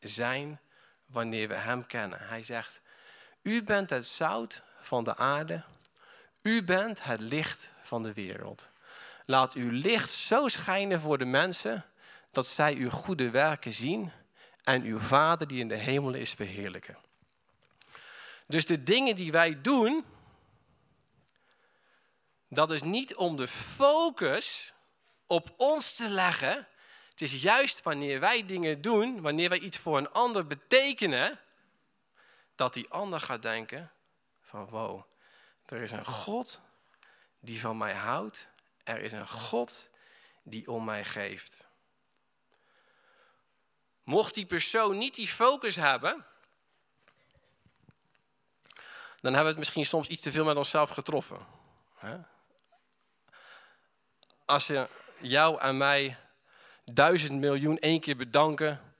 [0.00, 0.60] zijn
[1.06, 2.18] wanneer we Hem kennen.
[2.20, 2.80] Hij zegt,
[3.42, 5.62] u bent het zout van de aarde.
[6.42, 8.68] U bent het licht van de wereld.
[9.24, 11.84] Laat uw licht zo schijnen voor de mensen
[12.30, 14.12] dat zij uw goede werken zien
[14.64, 16.98] en uw Vader die in de hemel is verheerlijken.
[18.46, 20.04] Dus de dingen die wij doen,
[22.48, 24.72] dat is niet om de focus
[25.26, 26.66] op ons te leggen.
[27.10, 31.38] Het is juist wanneer wij dingen doen, wanneer wij iets voor een ander betekenen,
[32.54, 33.90] dat die ander gaat denken
[34.40, 35.02] van wow,
[35.66, 36.60] er is een God
[37.42, 38.48] die van mij houdt.
[38.84, 39.90] Er is een God
[40.42, 41.66] die om mij geeft.
[44.02, 46.24] Mocht die persoon niet die focus hebben,
[49.20, 51.46] dan hebben we het misschien soms iets te veel met onszelf getroffen.
[54.44, 54.88] Als je
[55.20, 56.16] jou en mij
[56.84, 58.91] duizend miljoen één keer bedanken,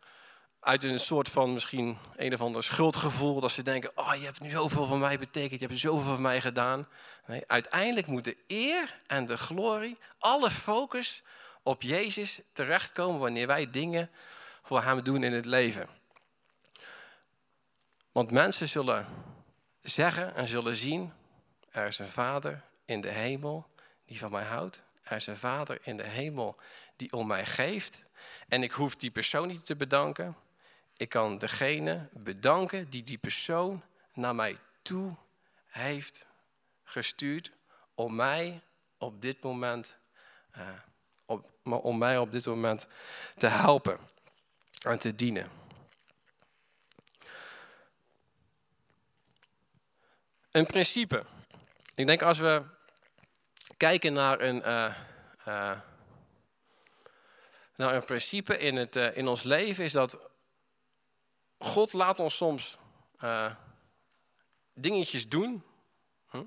[0.63, 4.41] uit een soort van misschien een of ander schuldgevoel, dat ze denken, oh je hebt
[4.41, 6.89] nu zoveel van mij betekend, je hebt zoveel van mij gedaan.
[7.27, 11.23] Nee, uiteindelijk moet de eer en de glorie, alle focus
[11.63, 14.11] op Jezus terechtkomen wanneer wij dingen
[14.63, 15.89] voor hem doen in het leven.
[18.13, 19.07] Want mensen zullen
[19.83, 21.13] zeggen en zullen zien,
[21.71, 23.67] er is een vader in de hemel
[24.07, 24.83] die van mij houdt.
[25.03, 26.57] Er is een vader in de hemel
[26.97, 28.05] die om mij geeft.
[28.49, 30.37] En ik hoef die persoon niet te bedanken.
[31.03, 33.83] Ik kan degene bedanken die die persoon
[34.15, 35.17] naar mij toe
[35.67, 36.27] heeft
[36.85, 37.53] gestuurd
[37.95, 38.61] om mij
[38.99, 39.97] op dit moment,
[41.25, 42.87] op, om mij op dit moment
[43.37, 43.99] te helpen
[44.83, 45.51] aan te dienen.
[50.51, 51.25] Een principe.
[51.95, 52.63] Ik denk als we
[53.77, 54.63] kijken naar een,
[55.45, 55.79] uh,
[57.77, 60.31] een principe in, het, in ons leven, is dat
[61.63, 62.77] God laat ons soms
[64.75, 65.65] dingetjes doen.
[66.31, 66.43] Hm?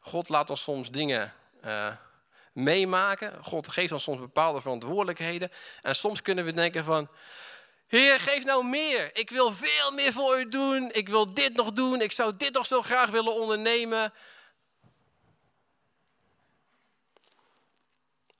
[0.00, 1.34] God laat ons soms dingen
[2.52, 3.44] meemaken.
[3.44, 5.50] God geeft ons soms bepaalde verantwoordelijkheden.
[5.80, 7.08] En soms kunnen we denken van,
[7.86, 9.16] Heer, geef nou meer.
[9.16, 10.90] Ik wil veel meer voor u doen.
[10.92, 12.00] Ik wil dit nog doen.
[12.00, 14.12] Ik zou dit nog zo graag willen ondernemen.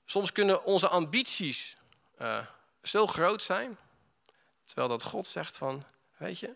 [0.05, 1.77] Soms kunnen onze ambities
[2.21, 2.45] uh,
[2.83, 3.77] zo groot zijn,
[4.65, 5.85] terwijl dat God zegt van,
[6.21, 6.53] weet je,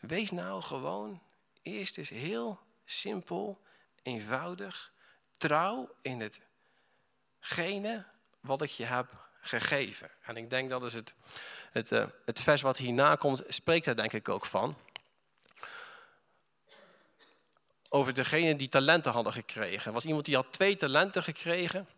[0.00, 1.22] wees nou gewoon
[1.62, 3.60] eerst eens heel simpel,
[4.02, 4.92] eenvoudig,
[5.36, 6.30] trouw in
[7.40, 8.04] hetgene
[8.40, 10.10] wat ik je heb gegeven.
[10.22, 11.14] En ik denk dat is het,
[11.70, 14.76] het, uh, het vers wat hierna komt, spreekt daar denk ik ook van.
[17.88, 19.86] Over degene die talenten hadden gekregen.
[19.86, 21.88] Er was iemand die had twee talenten gekregen.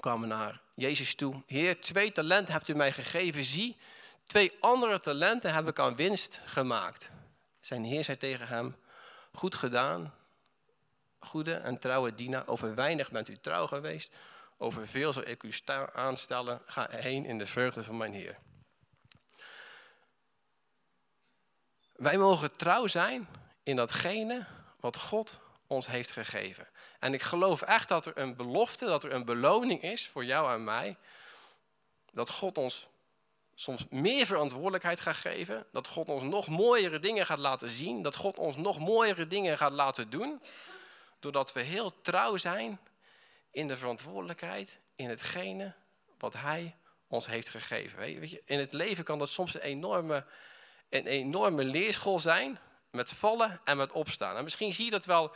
[0.00, 1.42] Kwamen naar Jezus toe.
[1.46, 3.44] Heer, twee talenten hebt u mij gegeven.
[3.44, 3.76] Zie,
[4.30, 7.10] twee andere talenten heb ik aan winst gemaakt.
[7.60, 8.76] Zijn heer zei tegen hem,
[9.32, 10.14] goed gedaan,
[11.18, 12.46] goede en trouwe dienaar.
[12.46, 14.16] Over weinig bent u trouw geweest.
[14.56, 15.52] Over veel zal ik u
[15.92, 16.62] aanstellen.
[16.66, 18.38] Ga heen in de vreugde van mijn Heer.
[21.92, 23.28] Wij mogen trouw zijn
[23.62, 24.46] in datgene
[24.80, 26.68] wat God ons heeft gegeven.
[26.98, 30.52] En ik geloof echt dat er een belofte, dat er een beloning is voor jou
[30.52, 30.96] en mij.
[32.12, 32.89] Dat God ons
[33.60, 35.66] soms meer verantwoordelijkheid gaat geven.
[35.72, 38.02] Dat God ons nog mooiere dingen gaat laten zien.
[38.02, 40.42] Dat God ons nog mooiere dingen gaat laten doen.
[41.18, 42.80] Doordat we heel trouw zijn
[43.50, 45.74] in de verantwoordelijkheid, in hetgene
[46.18, 46.76] wat Hij
[47.08, 47.98] ons heeft gegeven.
[47.98, 50.24] Weet je, in het leven kan dat soms een enorme,
[50.88, 52.58] een enorme leerschool zijn,
[52.90, 54.36] met vallen en met opstaan.
[54.36, 55.34] En misschien zie je dat wel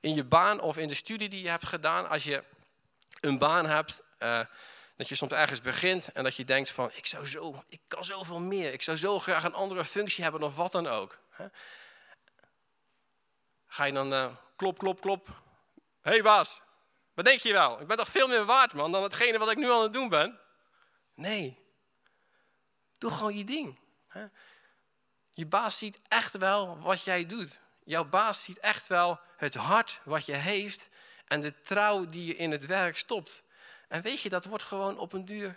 [0.00, 2.44] in je baan of in de studie die je hebt gedaan, als je
[3.20, 4.40] een baan hebt, uh,
[4.96, 8.04] dat je soms ergens begint en dat je denkt van, ik zou zo, ik kan
[8.04, 11.18] zoveel meer, ik zou zo graag een andere functie hebben of wat dan ook.
[13.66, 15.26] Ga je dan uh, klop, klop, klop.
[16.00, 16.62] Hé hey baas,
[17.14, 17.80] wat denk je wel?
[17.80, 20.08] Ik ben toch veel meer waard, man, dan hetgene wat ik nu aan het doen
[20.08, 20.40] ben?
[21.14, 21.64] Nee.
[22.98, 23.78] Doe gewoon je ding.
[25.32, 27.60] Je baas ziet echt wel wat jij doet.
[27.84, 30.88] Jouw baas ziet echt wel het hart wat je heeft
[31.26, 33.42] en de trouw die je in het werk stopt.
[33.88, 35.56] En weet je, dat wordt gewoon op een duur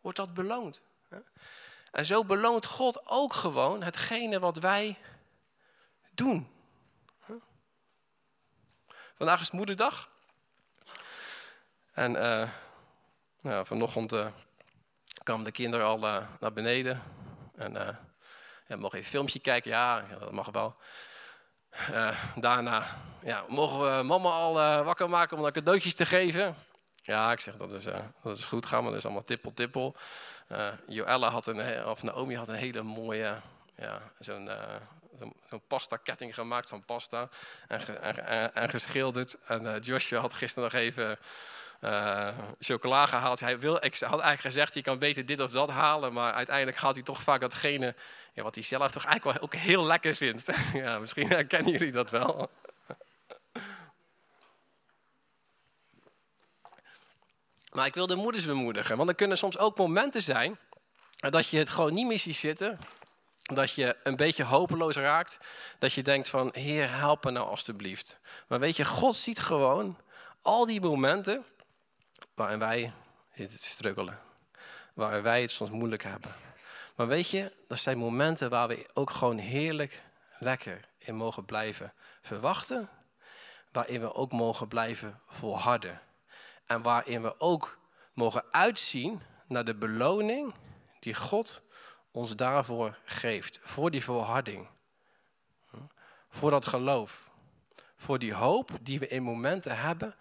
[0.00, 0.80] wordt dat beloond.
[1.90, 4.98] En zo beloont God ook gewoon hetgene wat wij
[6.14, 6.48] doen.
[9.16, 10.08] Vandaag is moederdag.
[11.92, 12.48] En uh,
[13.40, 14.26] nou, vanochtend uh,
[15.22, 17.02] kwamen de kinderen al uh, naar beneden.
[17.56, 17.72] En
[18.66, 19.70] ja, mogen even een filmpje kijken.
[19.70, 20.76] Ja, dat mag wel.
[22.36, 22.86] daarna
[23.22, 26.56] ja, mogen we mama al wakker maken om dan cadeautjes te geven.
[27.08, 27.84] Ja, ik zeg dat is,
[28.22, 28.66] dat is goed.
[28.66, 29.96] Gaan we dus allemaal tippel tippel.
[30.86, 33.34] Joelle had een, of Naomi had een hele mooie,
[33.76, 34.50] ja, zo'n
[35.50, 37.28] zo'n pasta-ketting gemaakt van pasta
[37.68, 39.36] en, en, en geschilderd.
[39.46, 41.18] En Joshua had gisteren nog even
[41.80, 43.40] uh, chocola gehaald.
[43.40, 46.12] Hij wil, ik had eigenlijk gezegd, je kan beter dit of dat halen.
[46.12, 47.94] Maar uiteindelijk haalt hij toch vaak datgene
[48.32, 50.46] ja, wat hij zelf toch eigenlijk wel ook heel lekker vindt.
[50.72, 52.50] ja, misschien herkennen jullie dat wel.
[57.72, 58.96] Maar ik wil de moeders bemoedigen.
[58.96, 60.58] Want er kunnen soms ook momenten zijn
[61.16, 62.78] dat je het gewoon niet meer ziet zitten.
[63.42, 65.38] Dat je een beetje hopeloos raakt.
[65.78, 68.18] Dat je denkt van, Heer, help me nou alstublieft.
[68.48, 69.98] Maar weet je, God ziet gewoon
[70.42, 71.44] al die momenten
[72.34, 72.92] waarin wij
[73.34, 74.18] zitten te struggelen.
[74.94, 76.34] Waarin wij het soms moeilijk hebben.
[76.96, 80.02] Maar weet je, dat zijn momenten waar we ook gewoon heerlijk
[80.38, 82.88] lekker in mogen blijven verwachten.
[83.72, 86.00] Waarin we ook mogen blijven volharden.
[86.68, 87.78] En waarin we ook
[88.12, 90.54] mogen uitzien naar de beloning
[91.00, 91.62] die God
[92.10, 93.58] ons daarvoor geeft.
[93.62, 94.68] Voor die volharding.
[96.28, 97.30] Voor dat geloof.
[97.96, 100.14] Voor die hoop die we in momenten hebben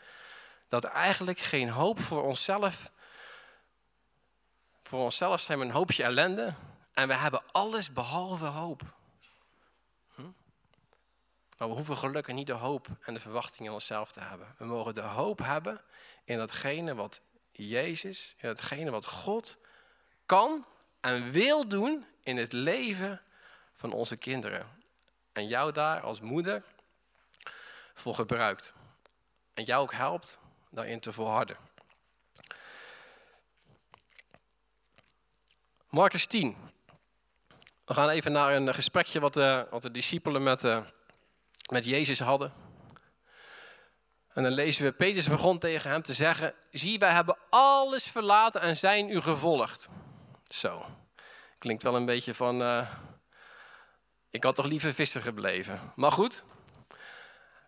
[0.70, 2.92] dat eigenlijk geen hoop voor onszelf.
[4.84, 6.54] Voor onszelf zijn we een hoopje ellende
[6.94, 8.97] en we hebben alles behalve hoop.
[11.58, 14.56] Maar we hoeven gelukkig niet de hoop en de verwachting in onszelf te hebben.
[14.58, 15.82] We mogen de hoop hebben
[16.24, 19.58] in datgene wat Jezus, in datgene wat God
[20.26, 20.66] kan
[21.02, 23.22] en wil doen in het leven
[23.74, 24.68] van onze kinderen.
[25.34, 26.64] En jou daar als moeder
[27.94, 28.74] voor gebruikt.
[29.54, 30.38] En jou ook helpt
[30.70, 31.58] daarin te volharden.
[35.90, 36.58] Marcus 10.
[37.86, 40.86] We gaan even naar een gesprekje wat de, wat de discipelen met, uh,
[41.68, 42.54] met Jezus hadden.
[44.34, 48.62] En dan lezen we, Petrus begon tegen hem te zeggen, zie wij hebben alles verlaten
[48.62, 49.90] en zijn u gevolgd.
[50.48, 50.86] Zo,
[51.58, 52.90] klinkt wel een beetje van, uh,
[54.30, 55.92] ik had toch liever visser gebleven.
[55.96, 56.44] Maar goed,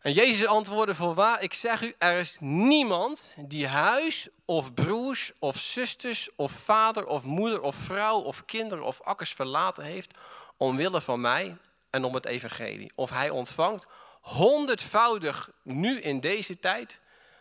[0.01, 5.57] en Jezus antwoordde voorwaar, ik zeg u, er is niemand die huis of broers of
[5.57, 10.17] zusters of vader of moeder of vrouw of kinderen of akkers verlaten heeft
[10.57, 11.57] omwille van mij
[11.89, 12.91] en om het evangelie.
[12.95, 13.85] Of hij ontvangt
[14.21, 16.99] honderdvoudig nu in deze tijd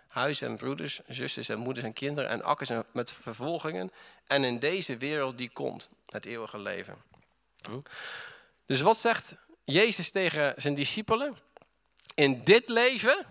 [0.08, 3.92] huis en broeders, zusters en moeders en kinderen en akkers met vervolgingen.
[4.26, 6.96] En in deze wereld die komt, het eeuwige leven.
[8.66, 9.34] Dus wat zegt
[9.64, 11.38] Jezus tegen zijn discipelen?
[12.14, 13.26] In dit leven,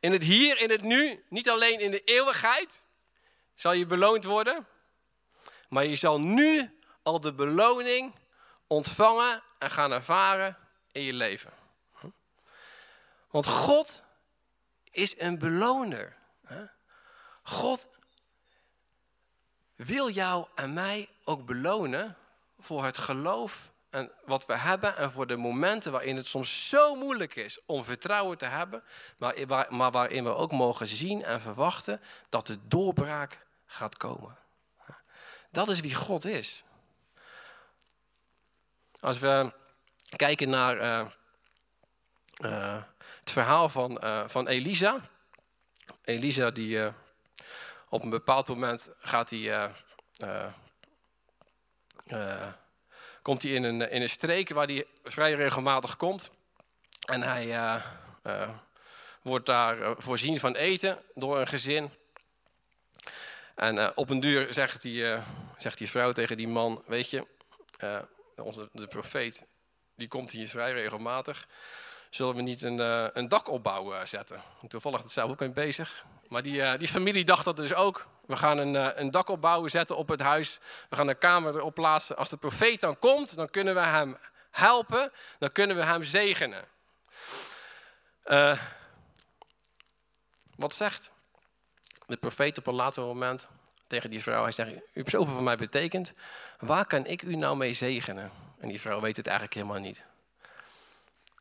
[0.00, 2.82] in het hier, in het nu, niet alleen in de eeuwigheid,
[3.54, 4.66] zal je beloond worden.
[5.68, 8.12] Maar je zal nu al de beloning
[8.68, 10.56] ontvangen en gaan ervaren
[10.92, 11.52] in je leven.
[13.30, 14.02] Want God
[14.90, 16.16] is een beloner.
[17.42, 17.88] God
[19.74, 22.16] wil jou en mij ook belonen
[22.58, 26.94] voor het geloof en wat we hebben en voor de momenten waarin het soms zo
[26.94, 28.82] moeilijk is om vertrouwen te hebben,
[29.68, 34.36] maar, waarin we ook mogen zien en verwachten dat de doorbraak gaat komen.
[35.50, 36.64] Dat is wie God is.
[39.00, 39.52] Als we
[40.16, 41.06] kijken naar uh,
[42.40, 42.82] uh,
[43.20, 45.08] het verhaal van, uh, van Elisa.
[46.04, 46.92] Elisa die
[47.88, 49.72] op een bepaald moment gaat hij,
[53.22, 56.30] komt hij in een, in een streek waar hij vrij regelmatig komt.
[57.00, 57.82] En hij
[59.22, 61.90] wordt daar voorzien van eten door een gezin.
[63.54, 65.16] En op een duur zegt die,
[65.56, 67.26] zegt die vrouw tegen die man, weet je,
[68.42, 69.46] onze, de profeet,
[69.94, 71.46] die komt hier vrij regelmatig
[72.10, 74.42] zullen we niet een, uh, een dakopbouw uh, zetten.
[74.68, 76.04] Toevallig dat zelf ook mee bezig.
[76.28, 78.06] Maar die, uh, die familie dacht dat dus ook.
[78.26, 80.58] We gaan een, een dakopbouw zetten op het huis.
[80.88, 82.16] We gaan een kamer erop plaatsen.
[82.16, 84.16] Als de profeet dan komt, dan kunnen we hem
[84.50, 85.12] helpen.
[85.38, 86.64] Dan kunnen we hem zegenen.
[90.56, 91.12] wat zegt
[92.06, 93.48] de profeet op een later moment
[93.88, 94.42] tegen die vrouw?
[94.42, 96.12] Hij zegt, u hebt zoveel voor mij betekend.
[96.58, 98.30] Waar kan ik u nou mee zegenen?
[98.58, 100.06] En die vrouw weet het eigenlijk helemaal niet.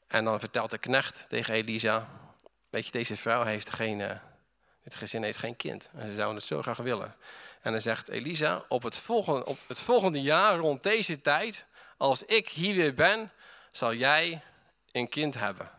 [0.08, 2.10] En dan vertelt de knecht tegen Elisa,
[2.70, 4.12] weet je, deze vrouw heeft geen, uh,
[4.84, 5.90] dit gezin heeft geen kind.
[5.94, 7.16] En ze zouden het zo graag willen.
[7.62, 11.66] En dan zegt Elisa, op het, volgende, op het volgende jaar, rond deze tijd,
[11.98, 13.32] als ik hier weer ben,
[13.72, 14.42] zal jij
[14.92, 15.72] een kind hebben.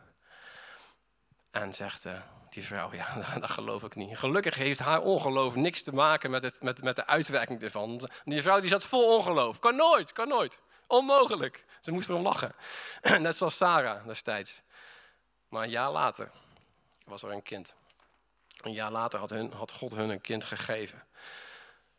[1.51, 2.13] En zegt uh,
[2.59, 4.19] die vrouw, ja, dat geloof ik niet.
[4.19, 8.09] Gelukkig heeft haar ongeloof niks te maken met, het, met, met de uitwerking ervan.
[8.25, 9.59] Die vrouw die zat vol ongeloof.
[9.59, 10.59] Kan nooit, kan nooit.
[10.87, 11.65] Onmogelijk.
[11.81, 12.53] Ze moest erom lachen.
[13.19, 14.63] Net zoals Sarah destijds.
[15.49, 16.31] Maar een jaar later
[17.05, 17.75] was er een kind.
[18.57, 21.03] Een jaar later had, hun, had God hun een kind gegeven.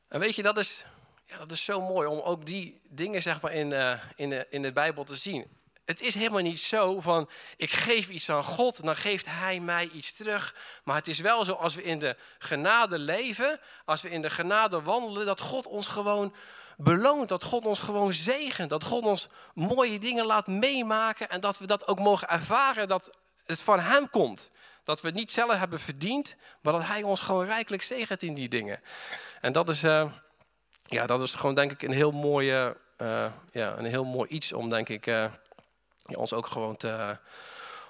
[0.07, 0.85] En weet je, dat is,
[1.25, 4.47] ja, dat is zo mooi om ook die dingen zeg maar, in, uh, in, de,
[4.49, 5.58] in de Bijbel te zien.
[5.89, 9.89] Het is helemaal niet zo van, ik geef iets aan God, dan geeft Hij mij
[9.93, 10.55] iets terug.
[10.83, 14.29] Maar het is wel zo, als we in de genade leven, als we in de
[14.29, 16.33] genade wandelen, dat God ons gewoon
[16.77, 17.29] beloont.
[17.29, 18.69] Dat God ons gewoon zegent.
[18.69, 21.29] Dat God ons mooie dingen laat meemaken.
[21.29, 24.49] En dat we dat ook mogen ervaren dat het van Hem komt.
[24.83, 28.33] Dat we het niet zelf hebben verdiend, maar dat Hij ons gewoon rijkelijk zegent in
[28.33, 28.81] die dingen.
[29.41, 30.11] En dat is, uh,
[30.85, 34.53] ja, dat is gewoon denk ik een heel, mooie, uh, ja, een heel mooi iets
[34.53, 35.25] om denk ik uh,
[36.17, 37.17] ons, ook gewoon te,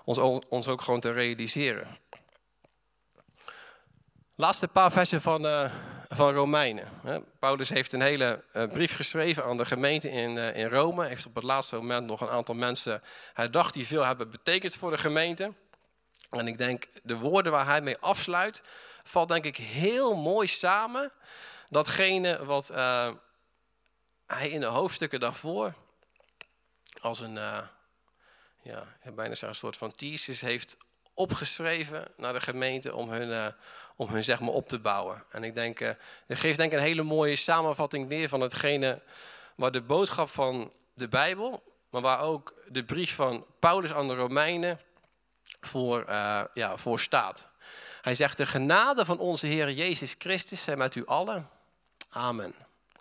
[0.04, 0.18] ons,
[0.50, 1.98] ons ook gewoon te realiseren.
[4.40, 5.72] Laatste paar versen van, uh,
[6.10, 6.88] van Romeinen.
[7.40, 11.08] Paulus heeft een hele uh, brief geschreven aan de gemeente in, uh, in Rome.
[11.08, 13.04] Heeft op het laatste moment nog een aantal mensen
[13.34, 15.54] herdacht die veel hebben betekend voor de gemeente.
[16.30, 18.62] En ik denk, de woorden waar hij mee afsluit,
[19.04, 21.12] valt denk ik heel mooi samen.
[21.70, 22.68] Datgene wat
[24.26, 25.74] hij in de hoofdstukken daarvoor
[27.02, 27.40] als een,
[28.70, 30.78] ja, bijna een soort van thesis heeft
[31.14, 33.48] opgeschreven naar de gemeente om hun, uh,
[33.96, 35.24] om hun zeg maar, op te bouwen.
[35.32, 35.90] En ik denk, uh,
[36.28, 39.02] dat geeft denk ik een hele mooie samenvatting weer van hetgene
[39.56, 44.16] waar de boodschap van de Bijbel, maar waar ook de brief van Paulus aan de
[44.16, 44.80] Romeinen
[45.62, 47.48] voor, uh, ja, voor staat.
[48.02, 51.50] Hij zegt, de genade van onze Heer Jezus Christus zijn met u allen.
[52.10, 52.56] Amen.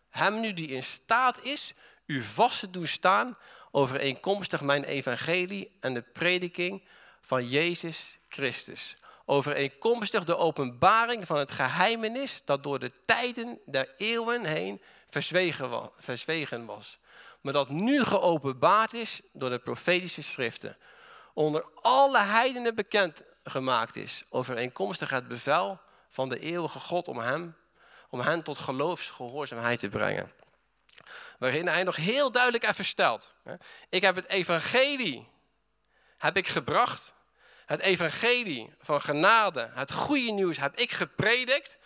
[0.08, 1.74] Hem nu die in staat is
[2.06, 3.36] u vast te doen staan
[3.70, 6.82] overeenkomstig mijn evangelie en de prediking
[7.20, 8.96] van Jezus Christus.
[9.24, 14.80] Overeenkomstig de openbaring van het geheimenis dat door de tijden der eeuwen heen
[15.98, 16.98] verzwegen was.
[17.40, 20.76] Maar dat nu geopenbaard is door de profetische schriften.
[21.34, 24.24] Onder alle heidenen bekend gemaakt is.
[24.28, 27.56] Overeenkomstig het bevel van de eeuwige God om hem,
[28.10, 30.32] om hen tot geloofsgehoorzaamheid te brengen.
[31.38, 33.34] Waarin hij nog heel duidelijk even stelt.
[33.88, 35.28] Ik heb het evangelie
[36.18, 37.14] heb ik gebracht
[37.68, 41.78] het evangelie van genade, het goede nieuws heb ik gepredikt.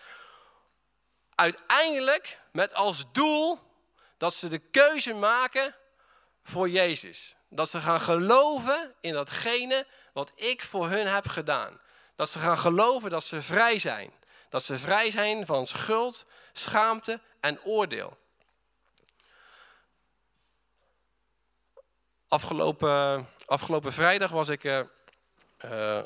[1.34, 3.59] Uiteindelijk met als doel
[4.16, 5.74] dat ze de keuze maken
[6.42, 7.36] voor Jezus.
[7.48, 11.80] Dat ze gaan geloven in datgene wat ik voor hun heb gedaan.
[12.16, 14.12] Dat ze gaan geloven dat ze vrij zijn.
[14.48, 18.18] Dat ze vrij zijn van schuld, schaamte en oordeel.
[22.33, 24.80] Afgelopen, afgelopen vrijdag was ik uh,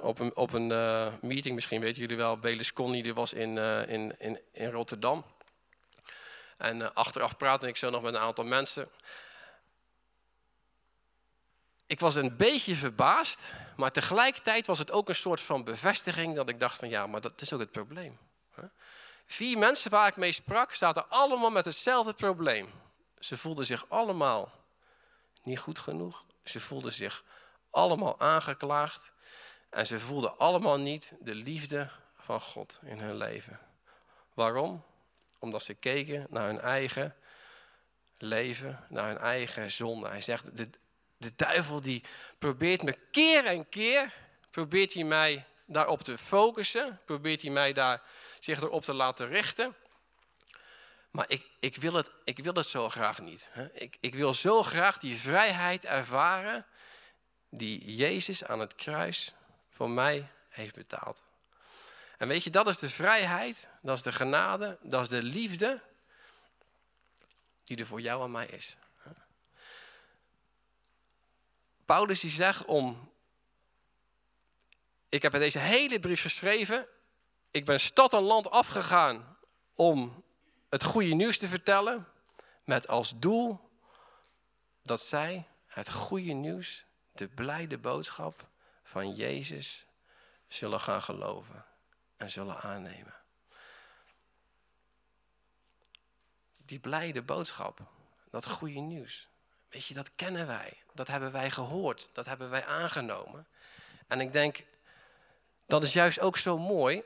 [0.03, 3.59] op een, op een uh, meeting, misschien weten jullie wel, Belis Connie, die was in,
[3.89, 5.25] in, in, in Rotterdam.
[6.57, 8.89] En achteraf praatte ik zo nog met een aantal mensen.
[11.87, 13.41] Ik was een beetje verbaasd,
[13.77, 17.21] maar tegelijkertijd was het ook een soort van bevestiging dat ik dacht van ja, maar
[17.21, 18.19] dat is ook het probleem.
[19.27, 22.71] Vier mensen waar ik mee sprak zaten allemaal met hetzelfde probleem.
[23.19, 24.56] Ze voelden zich allemaal
[25.47, 26.25] niet goed genoeg.
[26.45, 27.25] Ze voelden zich
[27.71, 29.13] allemaal aangeklaagd.
[29.71, 33.59] En ze voelden allemaal niet de liefde van God in hun leven.
[34.35, 34.85] Waarom?
[35.39, 37.15] Omdat ze keken naar hun eigen
[38.19, 40.09] leven, naar hun eigen zonde.
[40.09, 40.71] Hij zegt, de,
[41.17, 42.05] de duivel die
[42.39, 44.13] probeert me keer en keer,
[44.51, 48.03] probeert hij mij daarop te focussen, probeert hij mij daar
[48.39, 49.75] zich erop te laten richten.
[51.17, 53.51] Maar ik, ik, wil, het, ik wil het zo graag niet.
[53.73, 56.67] Ik, ik wil zo graag die vrijheid ervaren
[57.49, 59.35] die Jezus aan het kruis
[59.71, 61.23] voor mij heeft betaald.
[62.19, 65.81] En weet je, dat is de vrijheid, dat is de genade, dat is de liefde
[67.65, 68.77] die er voor jou en mij is.
[71.85, 73.13] Paulus die zegt om,
[75.09, 76.87] ik heb deze hele brief geschreven,
[77.51, 79.37] ik ben stad en land afgegaan
[79.75, 80.25] om
[80.69, 82.07] het goede nieuws te vertellen,
[82.65, 83.71] met als doel
[84.83, 88.49] dat zij het goede nieuws, de blijde boodschap
[88.83, 89.87] van Jezus
[90.49, 91.65] zullen gaan geloven
[92.17, 93.15] en zullen aannemen.
[96.57, 97.81] Die blijde boodschap,
[98.31, 99.29] dat goede nieuws,
[99.69, 103.47] weet je, dat kennen wij, dat hebben wij gehoord, dat hebben wij aangenomen.
[104.07, 104.65] En ik denk,
[105.67, 107.03] dat is juist ook zo mooi,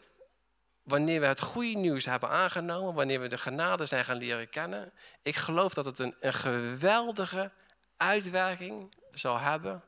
[0.83, 4.93] wanneer we het goede nieuws hebben aangenomen, wanneer we de genade zijn gaan leren kennen,
[5.23, 7.51] ik geloof dat het een, geweldige
[7.97, 9.83] uitwerking zal hebben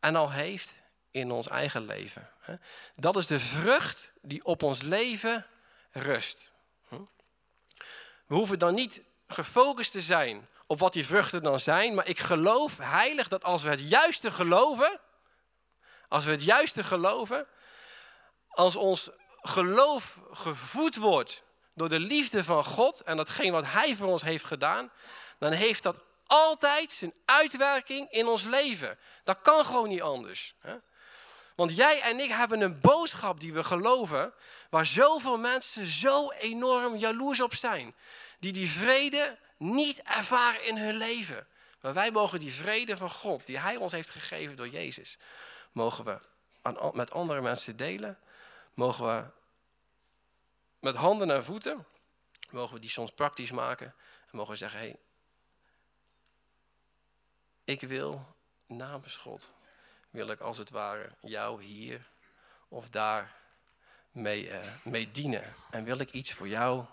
[0.00, 0.72] en al heeft
[1.10, 2.30] in ons eigen leven.
[2.94, 5.46] Dat is de vrucht die op ons leven
[5.90, 6.52] rust.
[8.26, 12.18] We hoeven dan niet gefocust te zijn op wat die vruchten dan zijn, maar ik
[12.18, 15.00] geloof heilig dat als we het juiste geloven,
[16.08, 17.46] als we het juiste geloven,
[18.48, 19.10] als ons
[19.48, 21.42] geloof gevoed wordt
[21.74, 24.90] door de liefde van God en datgene wat Hij voor ons heeft gedaan,
[25.38, 28.98] dan heeft dat altijd zijn uitwerking in ons leven.
[29.24, 30.54] Dat kan gewoon niet anders.
[30.60, 30.74] Hè?
[31.54, 34.32] Want jij en ik hebben een boodschap die we geloven,
[34.70, 37.94] waar zoveel mensen zo enorm jaloers op zijn.
[38.38, 41.46] Die die vrede niet ervaren in hun leven.
[41.80, 45.18] Maar wij mogen die vrede van God, die Hij ons heeft gegeven door Jezus,
[45.72, 46.18] mogen we
[46.92, 48.18] met andere mensen delen
[48.74, 49.30] mogen we
[50.78, 51.86] met handen en voeten,
[52.50, 53.94] mogen we die soms praktisch maken.
[54.30, 54.96] En mogen we zeggen, hey,
[57.64, 58.26] ik wil
[58.66, 59.52] namens God,
[60.10, 62.10] wil ik als het ware jou hier
[62.68, 63.36] of daar
[64.10, 65.54] mee, uh, mee dienen.
[65.70, 66.84] En wil ik iets voor jou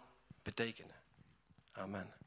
[0.43, 0.95] betekenen.
[1.71, 2.20] Amen.